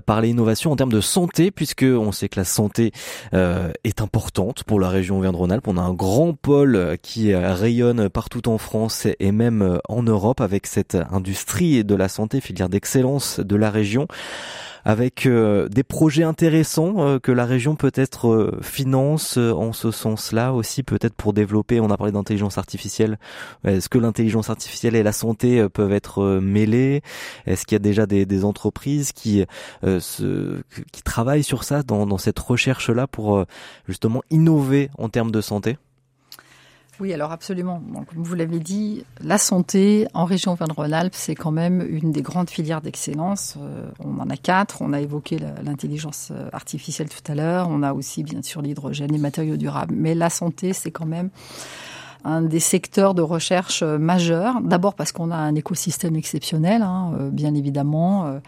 parler 0.06 0.28
innovation 0.28 0.74
en 0.74 0.76
termes 0.76 0.92
de 0.92 1.00
santé, 1.00 1.50
puisque 1.52 1.84
on 1.84 2.12
sait 2.12 2.25
que 2.30 2.40
la 2.40 2.46
santé 2.46 2.92
euh, 3.34 3.72
est 3.84 4.02
importante 4.02 4.64
pour 4.64 4.80
la 4.80 4.90
région 4.90 5.18
Auvergne-Rhône-Alpes. 5.18 5.68
On 5.68 5.78
a 5.78 5.82
un 5.82 5.94
grand 5.94 6.34
pôle 6.34 6.98
qui 7.02 7.34
rayonne 7.34 8.10
partout 8.10 8.50
en 8.50 8.58
France 8.58 9.08
et 9.20 9.32
même 9.32 9.80
en 9.88 10.04
Europe 10.04 10.42
avec 10.42 10.68
cette 10.68 10.98
industrie 11.12 11.84
de 11.84 11.96
la 11.96 12.10
santé, 12.10 12.42
filière 12.42 12.70
d'excellence 12.70 13.40
de 13.40 13.56
la 13.56 13.70
région 13.70 14.08
avec 14.86 15.26
euh, 15.26 15.68
des 15.68 15.84
projets 15.84 16.24
intéressants 16.24 16.94
euh, 17.00 17.20
que 17.20 17.32
la 17.32 17.46
région 17.46 17.76
peut-être 17.76 18.28
euh, 18.28 18.60
finance 18.62 19.38
en 19.38 19.74
ce 19.74 19.90
sens-là 19.90 20.54
aussi, 20.54 20.84
peut-être 20.84 21.16
pour 21.16 21.34
développer. 21.34 21.80
On 21.80 21.90
a 21.90 21.98
parlé 21.98 22.14
d'intelligence 22.14 22.60
artificielle. 22.60 23.18
Est-ce 23.64 23.90
que 23.90 23.98
l'intelligence 23.98 24.52
artificielle 24.52 24.96
et 24.96 25.02
la 25.02 25.12
santé 25.12 25.68
peuvent 25.70 25.92
être 25.92 26.40
mêlées? 26.40 27.02
Est-ce 27.48 27.66
qu'il 27.66 27.76
y 27.76 27.78
a 27.78 27.80
déjà 27.80 28.06
des, 28.06 28.46
entreprises 28.46 29.12
qui 29.12 29.44
se, 29.82 30.62
qui 30.92 31.02
travaillent 31.02 31.44
sur 31.44 31.64
ça 31.64 31.82
dans, 31.82 32.06
dans 32.06 32.18
cette 32.18 32.38
recherche-là 32.38 33.08
pour 33.08 33.46
justement 33.88 34.22
innover 34.30 34.90
en 34.98 35.10
termes 35.10 35.32
de 35.32 35.42
santé? 35.42 35.78
Oui, 37.00 37.14
alors 37.14 37.32
absolument. 37.32 37.82
comme 38.08 38.24
vous 38.24 38.36
l'avez 38.36 38.60
dit, 38.60 39.04
la 39.22 39.38
santé 39.38 40.08
en 40.14 40.24
région 40.24 40.54
Auvergne-Rhône-Alpes, 40.54 41.14
c'est 41.16 41.36
quand 41.36 41.52
même 41.52 41.86
une 41.88 42.12
des 42.12 42.22
grandes 42.22 42.50
filières 42.50 42.82
d'excellence. 42.82 43.56
Euh, 43.60 43.90
on 44.00 44.20
en 44.20 44.30
a 44.30 44.38
quatre. 44.38 44.82
On 44.82 44.94
a 44.94 45.02
évoqué 45.02 45.38
l'intelligence 45.64 46.30
euh, 46.32 46.50
artificielle 46.54 47.10
tout 47.10 47.32
à 47.32 47.36
l'heure. 47.36 47.68
On 47.70 47.84
a 47.84 47.94
aussi, 47.94 48.24
bien 48.24 48.42
sûr, 48.42 48.62
l'hydrogène, 48.62 49.12
les 49.12 49.18
matériaux 49.18 49.58
durables. 49.58 49.94
Mais 49.96 50.16
la 50.16 50.30
santé, 50.30 50.72
c'est 50.72 50.92
quand 50.92 51.06
même 51.06 51.30
un 52.26 52.42
des 52.42 52.60
secteurs 52.60 53.14
de 53.14 53.22
recherche 53.22 53.84
euh, 53.84 54.00
majeurs. 54.00 54.60
D'abord 54.62 54.96
parce 54.96 55.12
qu'on 55.12 55.30
a 55.30 55.36
un 55.36 55.54
écosystème 55.54 56.16
exceptionnel, 56.16 56.82
hein, 56.82 57.14
euh, 57.20 57.30
bien 57.30 57.54
évidemment, 57.54 58.26
euh, 58.26 58.40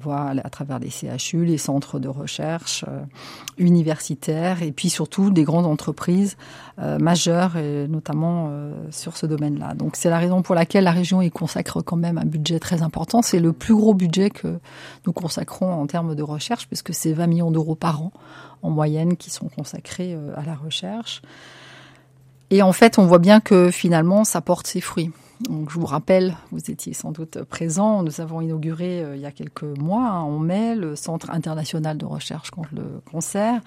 voilà, 0.00 0.40
à 0.42 0.48
travers 0.48 0.78
les 0.78 0.88
CHU, 0.88 1.44
les 1.44 1.58
centres 1.58 1.98
de 1.98 2.08
recherche 2.08 2.84
universitaires, 3.58 4.62
et 4.62 4.72
puis 4.72 4.88
surtout 4.88 5.30
des 5.30 5.44
grandes 5.44 5.66
entreprises 5.66 6.36
majeures, 6.78 7.56
notamment 7.88 8.50
sur 8.90 9.16
ce 9.16 9.24
domaine-là. 9.24 9.72
Donc 9.74 9.96
c'est 9.96 10.10
la 10.10 10.18
raison 10.18 10.42
pour 10.42 10.54
laquelle 10.54 10.84
la 10.84 10.90
région 10.90 11.22
y 11.22 11.30
consacre 11.30 11.80
quand 11.80 11.96
même 11.96 12.18
un 12.18 12.26
budget 12.26 12.58
très 12.58 12.82
important. 12.82 13.22
C'est 13.22 13.40
le 13.40 13.52
plus 13.54 13.74
gros 13.74 13.94
budget 13.94 14.28
que 14.28 14.58
nous 15.06 15.12
consacrons 15.12 15.72
en 15.72 15.86
termes 15.86 16.14
de 16.14 16.22
recherche, 16.22 16.68
puisque 16.68 16.92
c'est 16.92 17.14
20 17.14 17.26
millions 17.26 17.50
d'euros 17.50 17.74
par 17.74 18.02
an 18.02 18.12
en 18.62 18.70
moyenne 18.70 19.16
qui 19.16 19.30
sont 19.30 19.48
consacrés 19.48 20.16
à 20.36 20.44
la 20.44 20.54
recherche. 20.54 21.22
Et 22.50 22.62
en 22.62 22.72
fait, 22.72 22.98
on 22.98 23.06
voit 23.06 23.18
bien 23.18 23.40
que 23.40 23.70
finalement, 23.70 24.24
ça 24.24 24.40
porte 24.40 24.66
ses 24.66 24.80
fruits. 24.80 25.10
Donc, 25.40 25.70
je 25.70 25.78
vous 25.78 25.86
rappelle, 25.86 26.34
vous 26.50 26.70
étiez 26.70 26.94
sans 26.94 27.12
doute 27.12 27.42
présent, 27.42 28.02
nous 28.02 28.20
avons 28.20 28.40
inauguré 28.40 29.02
euh, 29.02 29.16
il 29.16 29.22
y 29.22 29.26
a 29.26 29.32
quelques 29.32 29.64
mois, 29.64 30.06
hein, 30.06 30.20
en 30.20 30.38
mai, 30.38 30.74
le 30.74 30.96
Centre 30.96 31.30
international 31.30 31.98
de 31.98 32.06
recherche 32.06 32.50
contre 32.50 32.70
le 32.74 33.02
cancer, 33.10 33.60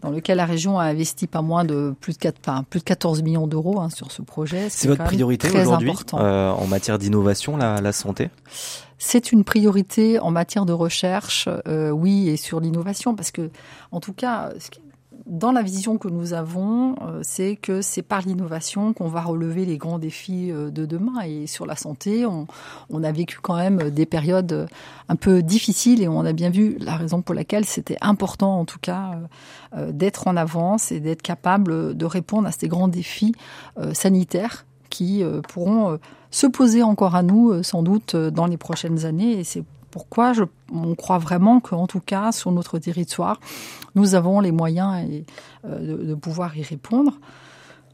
dans 0.00 0.10
lequel 0.10 0.38
la 0.38 0.46
région 0.46 0.78
a 0.78 0.84
investi 0.84 1.28
pas 1.28 1.40
moins 1.40 1.64
de 1.64 1.94
plus 2.00 2.14
de, 2.14 2.18
4, 2.18 2.64
plus 2.64 2.80
de 2.80 2.84
14 2.84 3.22
millions 3.22 3.46
d'euros 3.46 3.80
hein, 3.80 3.90
sur 3.90 4.10
ce 4.10 4.22
projet. 4.22 4.68
C'est 4.70 4.88
votre 4.88 5.04
priorité 5.04 5.48
aujourd'hui 5.50 5.92
euh, 6.14 6.50
en 6.50 6.66
matière 6.66 6.98
d'innovation, 6.98 7.56
la, 7.56 7.80
la 7.80 7.92
santé? 7.92 8.30
C'est 8.98 9.30
une 9.30 9.44
priorité 9.44 10.18
en 10.18 10.32
matière 10.32 10.66
de 10.66 10.72
recherche, 10.72 11.48
euh, 11.68 11.90
oui, 11.90 12.28
et 12.28 12.36
sur 12.36 12.58
l'innovation, 12.58 13.14
parce 13.14 13.30
que, 13.30 13.50
en 13.92 14.00
tout 14.00 14.12
cas, 14.12 14.50
dans 15.28 15.52
la 15.52 15.62
vision 15.62 15.98
que 15.98 16.08
nous 16.08 16.32
avons, 16.32 16.94
euh, 17.02 17.20
c'est 17.22 17.56
que 17.56 17.82
c'est 17.82 18.02
par 18.02 18.22
l'innovation 18.22 18.94
qu'on 18.94 19.08
va 19.08 19.20
relever 19.20 19.66
les 19.66 19.76
grands 19.76 19.98
défis 19.98 20.50
euh, 20.50 20.70
de 20.70 20.86
demain. 20.86 21.20
Et 21.26 21.46
sur 21.46 21.66
la 21.66 21.76
santé, 21.76 22.24
on, 22.26 22.46
a 23.02 23.12
vécu 23.12 23.38
quand 23.40 23.56
même 23.56 23.90
des 23.90 24.06
périodes 24.06 24.68
un 25.08 25.16
peu 25.16 25.42
difficiles 25.42 26.02
et 26.02 26.08
on 26.08 26.24
a 26.24 26.32
bien 26.32 26.50
vu 26.50 26.76
la 26.80 26.96
raison 26.96 27.22
pour 27.22 27.34
laquelle 27.34 27.64
c'était 27.64 27.98
important, 28.00 28.58
en 28.58 28.64
tout 28.64 28.78
cas, 28.80 29.20
euh, 29.76 29.92
d'être 29.92 30.26
en 30.26 30.36
avance 30.36 30.90
et 30.90 31.00
d'être 31.00 31.22
capable 31.22 31.96
de 31.96 32.04
répondre 32.06 32.48
à 32.48 32.52
ces 32.52 32.68
grands 32.68 32.88
défis 32.88 33.34
sanitaires 33.92 34.64
qui 34.90 35.22
pourront 35.48 35.98
se 36.30 36.46
poser 36.46 36.82
encore 36.82 37.14
à 37.14 37.22
nous, 37.22 37.62
sans 37.62 37.82
doute, 37.82 38.16
dans 38.16 38.46
les 38.46 38.56
prochaines 38.56 39.04
années. 39.04 39.44
Pourquoi 39.98 40.32
on 40.72 40.94
croit 40.94 41.18
vraiment 41.18 41.58
qu'en 41.58 41.88
tout 41.88 41.98
cas, 41.98 42.30
sur 42.30 42.52
notre 42.52 42.78
territoire, 42.78 43.40
nous 43.96 44.14
avons 44.14 44.38
les 44.38 44.52
moyens 44.52 45.24
euh, 45.64 46.04
de, 46.10 46.14
pouvoir 46.14 46.56
y 46.56 46.62
répondre. 46.62 47.14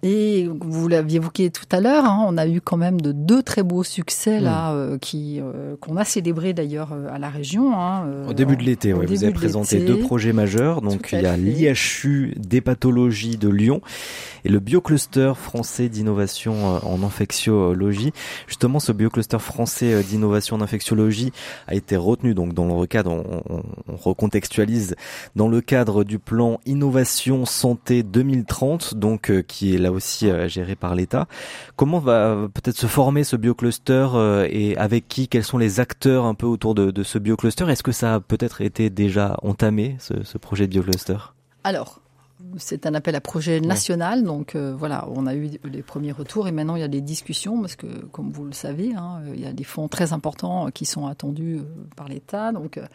Et 0.04 0.50
vous 0.60 0.86
l'aviez 0.86 1.16
évoqué 1.16 1.50
tout 1.50 1.64
à 1.72 1.80
l'heure, 1.80 2.04
hein, 2.04 2.26
on 2.28 2.36
a 2.36 2.46
eu 2.46 2.60
quand 2.60 2.76
même 2.76 3.00
de 3.00 3.10
deux 3.10 3.42
très 3.42 3.62
beaux 3.62 3.82
succès 3.82 4.38
là, 4.38 4.70
mm. 4.70 4.76
euh, 4.76 4.98
qui 4.98 5.40
euh, 5.40 5.76
qu'on 5.80 5.96
a 5.96 6.04
célébré 6.04 6.52
d'ailleurs 6.52 6.90
à 7.10 7.18
la 7.18 7.30
région. 7.30 7.74
Hein, 7.74 8.06
au 8.28 8.34
début 8.34 8.56
de 8.56 8.62
l'été, 8.62 8.92
ouais, 8.92 9.06
vous 9.06 9.24
avez 9.24 9.32
présenté 9.32 9.80
deux 9.80 9.98
projets 9.98 10.34
majeurs. 10.34 10.82
Donc 10.82 11.08
il 11.12 11.22
y 11.22 11.26
a 11.26 11.38
l'IHU 11.38 12.34
des 12.36 12.60
pathologies 12.60 13.38
de 13.38 13.48
Lyon 13.48 13.80
et 14.44 14.48
le 14.48 14.60
biocluster 14.60 15.32
français 15.34 15.88
d'innovation 15.88 16.76
euh, 16.76 16.78
en 16.82 17.02
infectiologie. 17.02 18.12
Justement, 18.46 18.78
ce 18.78 18.92
biocluster 18.92 19.38
français 19.38 19.94
euh, 19.94 20.02
d'innovation 20.02 20.56
en 20.56 20.60
infectiologie 20.60 21.32
a 21.66 21.74
été 21.74 21.96
retenu 21.96 22.34
donc 22.34 22.52
dans 22.52 22.80
le 22.80 22.86
cadre, 22.86 23.12
on, 23.12 23.42
on, 23.48 23.96
recontextualise 23.96 24.96
dans 25.34 25.48
le 25.48 25.60
cadre 25.60 26.04
du 26.04 26.18
plan 26.18 26.60
innovation 26.66 27.46
santé 27.46 28.02
2030, 28.02 28.94
donc 28.94 29.30
euh, 29.30 29.42
qui 29.42 29.74
est 29.74 29.78
là 29.78 29.90
aussi 29.94 30.28
géré 30.48 30.74
par 30.76 30.94
l'État. 30.94 31.26
Comment 31.76 31.98
va 31.98 32.48
peut-être 32.52 32.76
se 32.76 32.86
former 32.86 33.24
ce 33.24 33.36
biocluster 33.36 34.46
et 34.50 34.76
avec 34.76 35.08
qui 35.08 35.28
Quels 35.28 35.44
sont 35.44 35.58
les 35.58 35.80
acteurs 35.80 36.24
un 36.24 36.34
peu 36.34 36.46
autour 36.46 36.74
de, 36.74 36.90
de 36.90 37.02
ce 37.02 37.18
biocluster? 37.18 37.68
Est-ce 37.70 37.82
que 37.82 37.92
ça 37.92 38.14
a 38.16 38.20
peut-être 38.20 38.60
été 38.60 38.90
déjà 38.90 39.36
entamé 39.42 39.96
ce, 39.98 40.22
ce 40.22 40.38
projet 40.38 40.66
de 40.66 40.72
biocluster? 40.72 41.16
Alors, 41.64 42.00
c'est 42.56 42.86
un 42.86 42.94
appel 42.94 43.14
à 43.14 43.20
projet 43.20 43.60
national, 43.60 44.22
donc 44.24 44.54
euh, 44.54 44.74
voilà, 44.76 45.06
on 45.10 45.26
a 45.26 45.34
eu 45.34 45.50
les 45.64 45.82
premiers 45.82 46.12
retours 46.12 46.48
et 46.48 46.52
maintenant 46.52 46.76
il 46.76 46.80
y 46.80 46.84
a 46.84 46.88
des 46.88 47.00
discussions 47.00 47.60
parce 47.60 47.76
que, 47.76 47.86
comme 47.86 48.30
vous 48.30 48.44
le 48.44 48.52
savez, 48.52 48.94
hein, 48.94 49.22
il 49.34 49.40
y 49.40 49.46
a 49.46 49.52
des 49.52 49.64
fonds 49.64 49.88
très 49.88 50.12
importants 50.12 50.70
qui 50.70 50.84
sont 50.84 51.06
attendus 51.06 51.58
euh, 51.58 51.64
par 51.96 52.08
l'État, 52.08 52.52
donc 52.52 52.78
euh, 52.78 52.86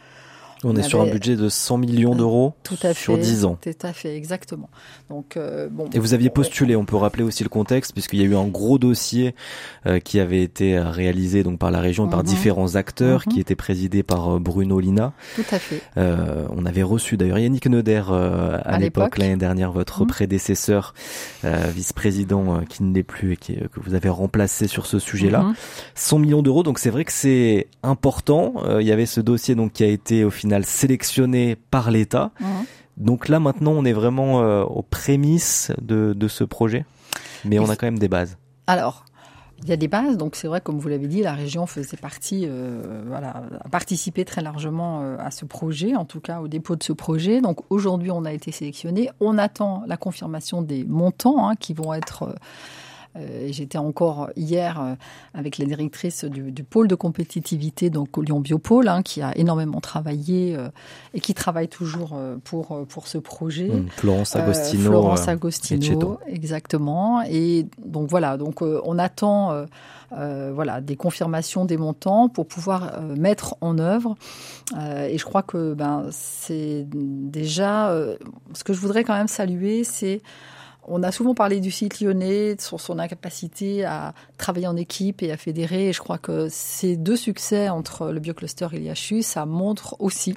on, 0.64 0.76
est 0.76 0.82
sur 0.82 1.00
un 1.00 1.06
budget 1.06 1.36
de 1.36 1.48
100 1.48 1.78
millions 1.78 2.14
d'euros 2.14 2.54
sur 2.92 3.16
10 3.16 3.44
ans. 3.44 3.56
Tout 3.60 3.70
à 3.82 3.92
fait, 3.92 4.16
exactement. 4.16 4.68
Donc, 5.08 5.36
euh, 5.36 5.68
bon, 5.70 5.88
Et 5.92 5.98
vous 5.98 6.12
aviez 6.12 6.28
postulé, 6.28 6.76
on 6.76 6.84
peut 6.84 6.96
rappeler 6.96 7.24
aussi 7.24 7.42
le 7.42 7.48
contexte, 7.48 7.92
puisqu'il 7.92 8.20
y 8.20 8.22
a 8.22 8.26
eu 8.26 8.36
un 8.36 8.46
gros 8.46 8.78
dossier 8.78 9.34
euh, 9.86 10.00
qui 10.00 10.20
avait 10.20 10.42
été 10.42 10.78
réalisé 10.78 11.42
donc 11.42 11.58
par 11.58 11.70
la 11.70 11.80
région 11.80 12.06
et 12.06 12.10
par 12.10 12.20
mhm. 12.20 12.26
différents 12.26 12.76
acteurs, 12.76 13.24
qui 13.24 13.36
mhm. 13.36 13.40
était 13.40 13.54
présidé 13.54 14.02
par 14.02 14.36
euh, 14.36 14.38
Bruno 14.38 14.80
Lina. 14.80 15.12
Tout 15.34 15.44
à 15.50 15.58
fait. 15.58 15.82
on 15.96 16.66
avait 16.66 16.82
reçu 16.82 17.16
d'ailleurs 17.16 17.38
Yannick 17.38 17.66
Neuder 17.66 18.02
à, 18.08 18.78
l'époque, 18.78 19.18
l'année 19.18 19.36
dernière, 19.36 19.72
votre 19.72 20.02
mhm. 20.02 20.08
prédécesseur, 20.08 20.94
vice-président 21.42 22.60
qui 22.68 22.82
ne 22.82 22.94
l'est 22.94 23.02
plus 23.02 23.32
et 23.32 23.36
qui, 23.36 23.54
que 23.54 23.80
vous 23.80 23.94
avez 23.94 24.08
remplacé 24.08 24.66
sur 24.66 24.86
ce 24.86 24.98
sujet-là. 24.98 25.46
100 25.94 26.18
millions 26.18 26.42
d'euros, 26.42 26.62
donc 26.62 26.78
c'est 26.78 26.90
vrai 26.90 27.04
que 27.04 27.12
c'est 27.12 27.68
important. 27.82 28.54
il 28.78 28.86
y 28.86 28.92
avait 28.92 29.06
ce 29.06 29.20
dossier 29.20 29.54
donc 29.54 29.72
qui 29.72 29.84
a 29.84 29.88
été 29.88 30.24
au 30.24 30.30
final 30.30 30.49
sélectionné 30.64 31.56
par 31.56 31.90
l'État. 31.90 32.30
Mhm. 32.40 32.48
Donc 32.96 33.28
là 33.28 33.40
maintenant 33.40 33.72
on 33.72 33.84
est 33.84 33.92
vraiment 33.92 34.42
euh, 34.42 34.62
aux 34.62 34.82
prémices 34.82 35.72
de, 35.80 36.28
ce 36.28 36.44
projet, 36.44 36.84
mais 37.44 37.58
on 37.58 37.68
a 37.68 37.76
quand 37.76 37.86
même 37.86 37.98
des 37.98 38.08
bases. 38.08 38.36
Alors, 38.66 39.04
il 39.62 39.68
y 39.68 39.72
a 39.72 39.76
des 39.76 39.88
bases, 39.88 40.16
donc 40.16 40.36
c'est 40.36 40.48
vrai, 40.48 40.60
comme 40.60 40.78
vous 40.78 40.88
l'avez 40.88 41.06
dit, 41.06 41.22
la 41.22 41.34
région 41.34 41.66
faisait 41.66 41.96
partie, 41.96 42.46
euh, 42.46 43.02
voilà, 43.06 43.42
a 43.62 43.68
participé 43.68 44.24
très 44.24 44.42
largement 44.42 45.00
euh, 45.02 45.16
à 45.18 45.30
ce 45.30 45.44
projet, 45.44 45.96
en 45.96 46.04
tout 46.04 46.20
cas 46.20 46.40
au 46.40 46.48
dépôt 46.48 46.76
de 46.76 46.82
ce 46.82 46.92
projet. 46.92 47.40
Donc 47.40 47.60
aujourd'hui, 47.70 48.10
on 48.10 48.24
a 48.24 48.32
été 48.32 48.52
sélectionné. 48.52 49.10
On 49.20 49.38
attend 49.38 49.82
la 49.86 49.96
confirmation 49.96 50.62
des 50.62 50.84
montants 50.84 51.48
hein, 51.48 51.56
qui 51.56 51.74
vont 51.74 51.92
être 51.92 52.34
J'étais 53.48 53.78
encore 53.78 54.30
hier 54.36 54.96
avec 55.34 55.58
la 55.58 55.64
directrice 55.64 56.24
du, 56.24 56.62
pôle 56.62 56.86
de 56.86 56.94
compétitivité, 56.94 57.90
donc 57.90 58.16
Lyon 58.16 58.40
Biopôle, 58.40 58.88
hein, 58.88 59.02
qui 59.02 59.20
a 59.20 59.36
énormément 59.36 59.80
travaillé 59.80 60.56
et 61.12 61.20
qui 61.20 61.34
travaille 61.34 61.68
toujours 61.68 62.16
pour, 62.44 62.86
pour 62.86 63.08
ce 63.08 63.18
projet. 63.18 63.68
Mmh, 63.68 63.88
Florence 63.96 64.36
Agostino. 64.36 64.84
Florence 64.84 65.28
Agostino, 65.28 66.20
exactement. 66.26 67.22
Et 67.22 67.66
donc 67.84 68.08
voilà, 68.08 68.36
donc 68.36 68.62
on 68.62 68.98
attend 68.98 69.66
euh, 70.12 70.50
voilà, 70.52 70.80
des 70.80 70.96
confirmations 70.96 71.64
des 71.64 71.76
montants 71.76 72.28
pour 72.28 72.46
pouvoir 72.46 72.94
euh, 72.94 73.14
mettre 73.14 73.56
en 73.60 73.78
œuvre. 73.78 74.16
Euh, 74.76 75.06
et 75.06 75.18
je 75.18 75.24
crois 75.24 75.42
que 75.42 75.74
ben, 75.74 76.06
c'est 76.10 76.84
déjà 76.90 77.96
ce 78.52 78.64
que 78.64 78.72
je 78.72 78.80
voudrais 78.80 79.04
quand 79.04 79.14
même 79.14 79.28
saluer, 79.28 79.84
c'est 79.84 80.20
on 80.86 81.02
a 81.02 81.12
souvent 81.12 81.34
parlé 81.34 81.60
du 81.60 81.70
site 81.70 82.00
lyonnais, 82.00 82.56
sur 82.58 82.80
son 82.80 82.98
incapacité 82.98 83.84
à 83.84 84.14
travailler 84.38 84.66
en 84.66 84.76
équipe 84.76 85.22
et 85.22 85.30
à 85.30 85.36
fédérer. 85.36 85.92
Je 85.92 86.00
crois 86.00 86.18
que 86.18 86.48
ces 86.50 86.96
deux 86.96 87.16
succès 87.16 87.68
entre 87.68 88.10
le 88.10 88.20
biocluster 88.20 88.68
et 88.72 88.78
l'IHU, 88.78 89.22
ça 89.22 89.46
montre 89.46 89.96
aussi 90.00 90.34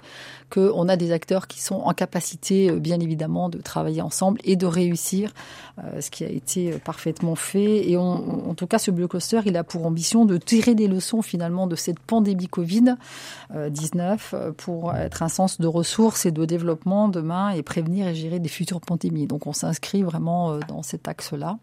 qu'on 0.49 0.87
a 0.87 0.95
des 0.95 1.11
acteurs 1.11 1.47
qui 1.47 1.61
sont 1.61 1.75
en 1.75 1.93
capacité, 1.93 2.69
euh, 2.69 2.79
bien 2.79 2.99
évidemment, 2.99 3.49
de 3.49 3.59
travailler 3.59 4.01
ensemble 4.01 4.39
et 4.43 4.55
de 4.55 4.67
réussir, 4.67 5.33
euh, 5.79 6.01
ce 6.01 6.11
qui 6.11 6.23
a 6.23 6.29
été 6.29 6.73
parfaitement 6.73 7.35
fait. 7.35 7.89
Et 7.89 7.97
en 7.97 8.53
tout 8.53 8.67
cas, 8.67 8.77
ce 8.77 8.91
biocluster, 8.91 9.41
il 9.45 9.57
a 9.57 9.63
pour 9.63 9.85
ambition 9.85 10.25
de 10.25 10.37
tirer 10.37 10.75
des 10.75 10.87
leçons 10.87 11.21
finalement 11.23 11.65
de 11.65 11.75
cette 11.75 11.99
pandémie 11.99 12.47
Covid-19 12.47 14.17
euh, 14.33 14.51
pour 14.51 14.93
être 14.95 15.23
un 15.23 15.29
sens 15.29 15.59
de 15.59 15.67
ressources 15.67 16.25
et 16.25 16.31
de 16.31 16.45
développement 16.45 17.07
demain 17.07 17.49
et 17.49 17.63
prévenir 17.63 18.07
et 18.07 18.13
gérer 18.13 18.39
des 18.39 18.49
futures 18.49 18.81
pandémies. 18.81 19.25
Donc 19.25 19.47
on 19.47 19.53
s'inscrit 19.53 20.03
vraiment 20.03 20.32
dans 20.67 20.83
cet 20.83 21.07
axe-là. 21.07 21.57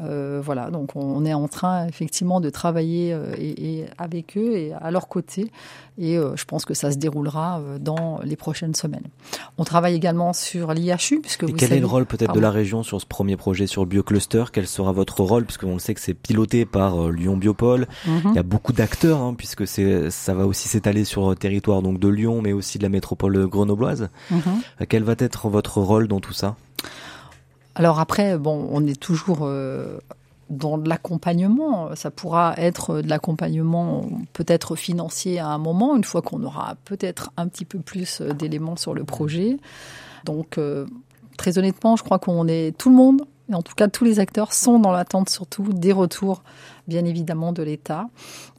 Euh, 0.00 0.40
voilà, 0.44 0.70
donc 0.70 0.94
on 0.94 1.24
est 1.24 1.34
en 1.34 1.48
train 1.48 1.86
effectivement 1.86 2.40
de 2.40 2.50
travailler 2.50 3.12
euh, 3.12 3.34
et, 3.36 3.86
avec 3.98 4.36
eux 4.36 4.56
et 4.56 4.72
à 4.72 4.90
leur 4.90 5.08
côté. 5.08 5.50
Et 5.98 6.16
euh, 6.16 6.36
je 6.36 6.44
pense 6.44 6.64
que 6.64 6.74
ça 6.74 6.92
se 6.92 6.98
déroulera 6.98 7.60
dans 7.80 8.20
les 8.22 8.36
prochaines 8.36 8.74
semaines. 8.74 9.06
On 9.56 9.64
travaille 9.64 9.94
également 9.94 10.32
sur 10.32 10.72
l'IHU, 10.72 11.20
puisque 11.20 11.44
et 11.44 11.52
quel 11.52 11.72
est 11.72 11.80
le 11.80 11.86
rôle 11.86 12.06
peut-être 12.06 12.32
de 12.32 12.40
la 12.40 12.52
région 12.52 12.84
sur 12.84 13.00
ce 13.00 13.06
premier 13.06 13.36
projet 13.36 13.66
sur 13.66 13.82
le 13.82 13.88
biocluster? 13.88 14.44
Quel 14.52 14.68
sera 14.68 14.92
votre 14.92 15.20
rôle? 15.22 15.44
Puisque 15.44 15.64
on 15.64 15.78
sait 15.78 15.94
que 15.94 16.00
c'est 16.00 16.14
piloté 16.14 16.64
par 16.64 17.10
Lyon 17.10 17.36
Biopole. 17.36 17.88
Mhm. 18.06 18.22
Il 18.26 18.34
y 18.36 18.38
a 18.38 18.44
beaucoup 18.44 18.72
d'acteurs, 18.72 19.20
hein, 19.20 19.34
puisque 19.36 19.66
c'est 19.66 20.10
ça 20.10 20.34
va 20.34 20.46
aussi 20.46 20.68
s'étaler 20.68 21.04
sur 21.04 21.28
le 21.30 21.34
territoire 21.34 21.82
donc 21.82 21.98
de 21.98 22.08
Lyon, 22.08 22.40
mais 22.42 22.52
aussi 22.52 22.78
de 22.78 22.84
la 22.84 22.88
métropole 22.88 23.46
grenobloise. 23.48 24.08
Mhm. 24.30 24.86
Quel 24.88 25.02
va 25.02 25.14
être 25.18 25.48
votre 25.48 25.80
rôle 25.80 26.06
dans 26.06 26.20
tout 26.20 26.32
ça? 26.32 26.54
Alors 27.78 28.00
après, 28.00 28.36
bon, 28.36 28.68
on 28.72 28.84
est 28.88 28.98
toujours 28.98 29.40
euh, 29.42 29.98
dans 30.50 30.78
de 30.78 30.88
l'accompagnement. 30.88 31.94
Ça 31.94 32.10
pourra 32.10 32.54
être 32.56 33.02
de 33.02 33.08
l'accompagnement 33.08 34.04
peut-être 34.32 34.74
financier 34.74 35.38
à 35.38 35.46
un 35.46 35.58
moment, 35.58 35.94
une 35.94 36.02
fois 36.02 36.20
qu'on 36.20 36.42
aura 36.42 36.74
peut-être 36.84 37.30
un 37.36 37.46
petit 37.46 37.64
peu 37.64 37.78
plus 37.78 38.20
d'éléments 38.20 38.74
sur 38.74 38.94
le 38.94 39.04
projet. 39.04 39.58
Donc, 40.24 40.58
euh, 40.58 40.86
très 41.36 41.56
honnêtement, 41.56 41.94
je 41.94 42.02
crois 42.02 42.18
qu'on 42.18 42.48
est 42.48 42.76
tout 42.76 42.90
le 42.90 42.96
monde, 42.96 43.22
et 43.48 43.54
en 43.54 43.62
tout 43.62 43.76
cas 43.76 43.86
tous 43.86 44.04
les 44.04 44.18
acteurs, 44.18 44.52
sont 44.52 44.80
dans 44.80 44.90
l'attente 44.90 45.28
surtout 45.28 45.72
des 45.72 45.92
retours 45.92 46.42
bien 46.88 47.04
évidemment 47.04 47.52
de 47.52 47.62
l'État. 47.62 48.08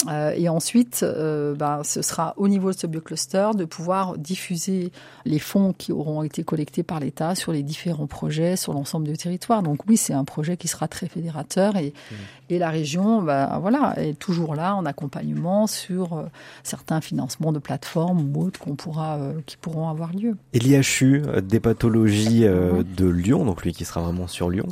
Euh, 0.07 0.31
et 0.37 0.47
ensuite, 0.47 1.01
euh, 1.03 1.55
bah, 1.55 1.81
ce 1.83 2.01
sera 2.01 2.33
au 2.37 2.47
niveau 2.47 2.71
de 2.71 2.77
ce 2.77 2.87
biocluster 2.87 3.49
de 3.55 3.65
pouvoir 3.65 4.17
diffuser 4.17 4.91
les 5.25 5.39
fonds 5.39 5.73
qui 5.77 5.91
auront 5.91 6.23
été 6.23 6.43
collectés 6.43 6.83
par 6.83 6.99
l'État 6.99 7.35
sur 7.35 7.51
les 7.51 7.63
différents 7.63 8.07
projets 8.07 8.55
sur 8.55 8.71
l'ensemble 8.71 9.07
du 9.07 9.17
territoire. 9.17 9.63
Donc 9.63 9.79
oui, 9.87 9.97
c'est 9.97 10.13
un 10.13 10.23
projet 10.23 10.55
qui 10.55 10.67
sera 10.67 10.87
très 10.87 11.07
fédérateur 11.07 11.75
et, 11.75 11.87
mmh. 11.89 12.15
et 12.51 12.59
la 12.59 12.69
région, 12.69 13.21
bah, 13.21 13.57
voilà, 13.61 13.95
est 13.97 14.17
toujours 14.17 14.55
là 14.55 14.75
en 14.75 14.85
accompagnement 14.85 15.67
sur 15.67 16.13
euh, 16.13 16.23
certains 16.63 17.01
financements 17.01 17.51
de 17.51 17.59
plateformes 17.59 18.31
ou 18.35 18.43
autres 18.43 18.59
qu'on 18.59 18.75
pourra, 18.75 19.19
qui 19.47 19.57
pourront 19.57 19.89
avoir 19.89 20.13
lieu. 20.13 20.37
Et 20.53 20.59
l'IHU 20.59 21.23
des 21.43 21.59
pathologies 21.59 22.45
mmh. 22.45 22.83
de 22.95 23.07
Lyon, 23.07 23.43
donc 23.43 23.63
lui 23.63 23.73
qui 23.73 23.85
sera 23.85 24.01
vraiment 24.01 24.27
sur 24.27 24.49
Lyon. 24.49 24.67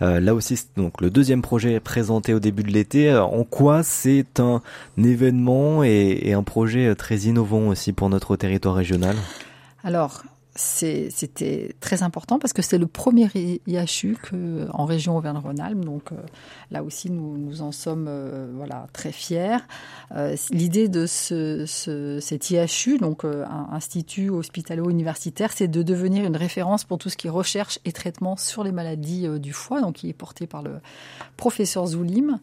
là 0.00 0.34
aussi, 0.34 0.60
donc 0.76 1.00
le 1.00 1.10
deuxième 1.10 1.42
projet 1.42 1.80
présenté 1.80 2.34
au 2.34 2.40
début 2.40 2.62
de 2.62 2.70
l'été 2.70 2.89
euh, 2.96 3.22
en 3.22 3.44
quoi 3.44 3.82
c'est 3.82 4.40
un 4.40 4.62
événement 4.98 5.82
et, 5.84 6.32
un 6.32 6.42
projet 6.42 6.94
très 6.94 7.16
innovant 7.18 7.68
aussi 7.68 7.92
pour 7.92 8.08
notre 8.08 8.36
territoire 8.36 8.74
régional? 8.74 9.16
C'était 10.60 11.74
très 11.80 12.02
important 12.02 12.38
parce 12.38 12.52
que 12.52 12.62
c'est 12.62 12.78
le 12.78 12.86
premier 12.86 13.28
IHU 13.66 14.16
en 14.72 14.84
région 14.84 15.16
Auvergne-Rhône-Alpes. 15.16 15.84
Donc 15.84 16.12
euh, 16.12 16.16
là 16.70 16.82
aussi, 16.82 17.10
nous, 17.10 17.62
en 17.62 17.72
sommes 17.72 18.06
euh, 18.08 18.50
voilà, 18.54 18.86
très 18.92 19.12
fiers. 19.12 19.58
Euh, 20.14 20.36
l'idée 20.50 20.88
de 20.88 21.06
ce, 21.06 21.64
ce, 21.66 22.18
cet 22.20 22.50
IHU, 22.50 22.98
donc 22.98 23.24
un 23.24 23.68
institut 23.72 24.30
hospitalo-universitaire, 24.30 25.52
c'est 25.52 25.68
de 25.68 25.82
devenir 25.82 26.24
une 26.24 26.36
référence 26.36 26.84
pour 26.84 26.98
tout 26.98 27.08
ce 27.08 27.16
qui 27.16 27.26
est 27.26 27.30
recherche 27.30 27.78
et 27.84 27.92
traitement 27.92 28.36
sur 28.36 28.64
les 28.64 28.72
maladies 28.72 29.28
du 29.38 29.52
foie, 29.52 29.80
donc 29.80 29.96
qui 29.96 30.08
est 30.08 30.14
porté 30.14 30.46
par 30.46 30.62
le 30.62 30.80
professeur 31.36 31.86
Zoulim. 31.86 32.38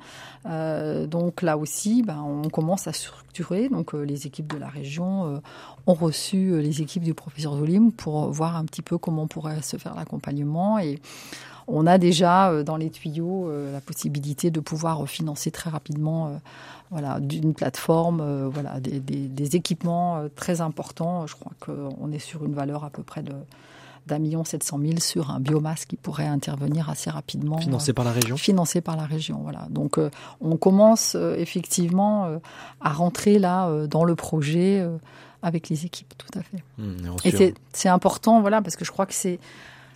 donc 0.46 1.42
là 1.42 1.58
aussi, 1.58 2.04
ben, 2.04 2.22
on 2.22 2.50
commence 2.50 2.88
à 2.88 2.94
structurer. 2.94 3.70
Donc 3.70 3.94
les 3.94 4.26
équipes 4.26 4.52
de 4.52 4.58
la 4.58 4.68
région 4.68 5.42
ont 5.86 5.94
reçu 5.94 6.60
les 6.62 6.82
équipes 6.82 7.04
du 7.04 7.14
professeur 7.14 7.56
Zoulim 7.56 7.92
voir 8.08 8.56
un 8.56 8.66
petit 8.66 8.82
peu 8.82 8.98
comment 8.98 9.28
pourrait 9.28 9.62
se 9.62 9.78
faire 9.78 9.96
l'accompagnement. 9.96 10.80
Et 10.80 11.00
on 11.68 11.86
a 11.86 11.98
déjà 11.98 12.50
euh, 12.50 12.64
dans 12.64 12.78
les 12.78 12.90
tuyaux 12.90 13.50
euh, 13.50 13.72
la 13.74 13.82
possibilité 13.82 14.50
de 14.52 14.60
pouvoir 14.60 15.06
financer 15.08 15.52
très 15.52 15.70
rapidement 15.70 16.28
euh, 16.28 16.38
voilà, 16.90 17.20
d'une 17.20 17.54
plateforme, 17.54 18.48
voilà, 18.48 18.80
des, 18.80 19.56
équipements 19.58 20.24
très 20.38 20.62
importants. 20.62 21.28
Je 21.28 21.36
crois 21.36 21.52
qu'on 21.60 22.12
est 22.14 22.20
sur 22.20 22.46
une 22.46 22.54
valeur 22.54 22.86
à 22.86 22.90
peu 22.90 23.04
près 23.04 23.24
de 23.24 23.34
d'un 24.06 24.20
million 24.20 24.46
sept 24.46 24.64
cent 24.64 24.78
mille 24.78 25.02
sur 25.04 25.32
un 25.32 25.42
biomasse 25.42 25.84
qui 25.84 25.98
pourrait 25.98 26.28
intervenir 26.28 26.90
assez 26.90 27.10
rapidement. 27.10 27.58
Financé 27.58 27.92
par 27.92 28.06
la 28.06 28.14
région 28.14 28.38
Financé 28.38 28.80
par 28.80 28.96
la 28.96 29.04
région, 29.04 29.42
voilà. 29.44 29.68
Donc 29.70 30.00
on 30.40 30.56
commence 30.56 31.16
effectivement 31.38 32.40
à 32.80 32.94
rentrer 32.94 33.38
là 33.38 33.86
dans 33.88 34.06
le 34.06 34.16
projet 34.16 34.88
avec 35.42 35.70
les 35.70 35.86
équipes, 35.86 36.14
tout 36.18 36.40
à 36.40 36.42
fait. 36.42 36.64
Mmh, 36.78 37.16
et 37.26 37.54
c'est 37.74 37.90
important, 37.90 38.42
voilà, 38.42 38.62
parce 38.62 38.76
que 38.76 38.86
je 38.86 38.92
crois 38.92 39.06
que 39.06 39.14
c'est 39.14 39.40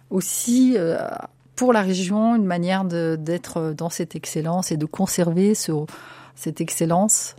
aussi 0.10 0.76
euh, 0.78 1.00
pour 1.56 1.74
la 1.74 1.82
région 1.82 2.36
une 2.36 2.46
manière 2.46 2.86
d'être 2.86 3.74
dans 3.76 3.90
cette 3.90 4.16
excellence 4.16 4.72
et 4.72 4.78
de 4.78 4.86
conserver 4.86 5.56
ce, 5.56 5.72
cette 6.36 6.62
excellence 6.62 7.36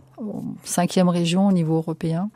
cinquième 0.63 1.09
région 1.09 1.47
au 1.47 1.51
niveau 1.51 1.77
européen 1.77 2.29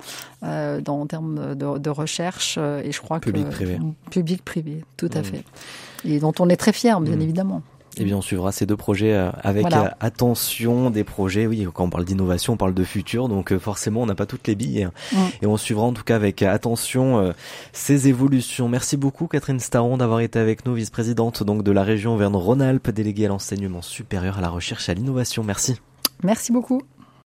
euh, 0.43 0.81
dans, 0.81 1.01
en 1.01 1.05
termes 1.05 1.55
de, 1.55 1.89
recherche 1.89 2.57
et 2.57 2.91
je 2.91 2.99
crois 2.99 3.19
public 3.19 3.47
privé 3.49 3.79
public 4.09 4.43
privé 4.43 4.83
tout 4.97 5.09
à 5.13 5.19
mmh. 5.19 5.23
fait 5.23 5.43
et 6.03 6.19
dont 6.19 6.33
on 6.39 6.49
est 6.49 6.57
très 6.57 6.73
fier 6.73 6.99
bien 6.99 7.15
mmh. 7.15 7.21
évidemment 7.21 7.61
eh 7.99 8.03
bien, 8.03 8.17
on 8.17 8.21
suivra 8.21 8.51
ces 8.51 8.65
deux 8.65 8.77
projets 8.77 9.13
euh, 9.13 9.31
avec 9.41 9.65
euh, 9.73 9.89
attention, 9.99 10.89
des 10.89 11.03
projets, 11.03 11.47
oui, 11.47 11.67
quand 11.73 11.85
on 11.85 11.89
parle 11.89 12.05
d'innovation, 12.05 12.53
on 12.53 12.57
parle 12.57 12.73
de 12.73 12.83
futur, 12.83 13.27
donc 13.27 13.51
euh, 13.51 13.59
forcément, 13.59 14.01
on 14.01 14.05
n'a 14.05 14.15
pas 14.15 14.25
toutes 14.25 14.47
les 14.47 14.55
billes. 14.55 14.83
Hein. 14.83 15.29
Et 15.41 15.45
on 15.45 15.57
suivra 15.57 15.85
en 15.85 15.93
tout 15.93 16.03
cas 16.03 16.15
avec 16.15 16.41
attention 16.41 17.33
ces 17.73 18.07
évolutions. 18.07 18.69
Merci 18.69 18.97
beaucoup, 18.97 19.27
Catherine 19.27 19.59
Staron, 19.59 19.97
d'avoir 19.97 20.19
été 20.19 20.39
avec 20.39 20.65
nous, 20.65 20.73
vice-présidente 20.73 21.43
donc 21.43 21.63
de 21.63 21.71
la 21.71 21.83
région 21.83 22.15
Auvergne-Rhône-Alpes, 22.15 22.89
déléguée 22.91 23.25
à 23.25 23.29
l'enseignement 23.29 23.81
supérieur, 23.81 24.37
à 24.37 24.41
la 24.41 24.49
recherche 24.49 24.89
et 24.89 24.91
à 24.91 24.95
l'innovation. 24.95 25.43
Merci. 25.43 25.75
Merci 26.23 26.51
beaucoup. 26.51 26.81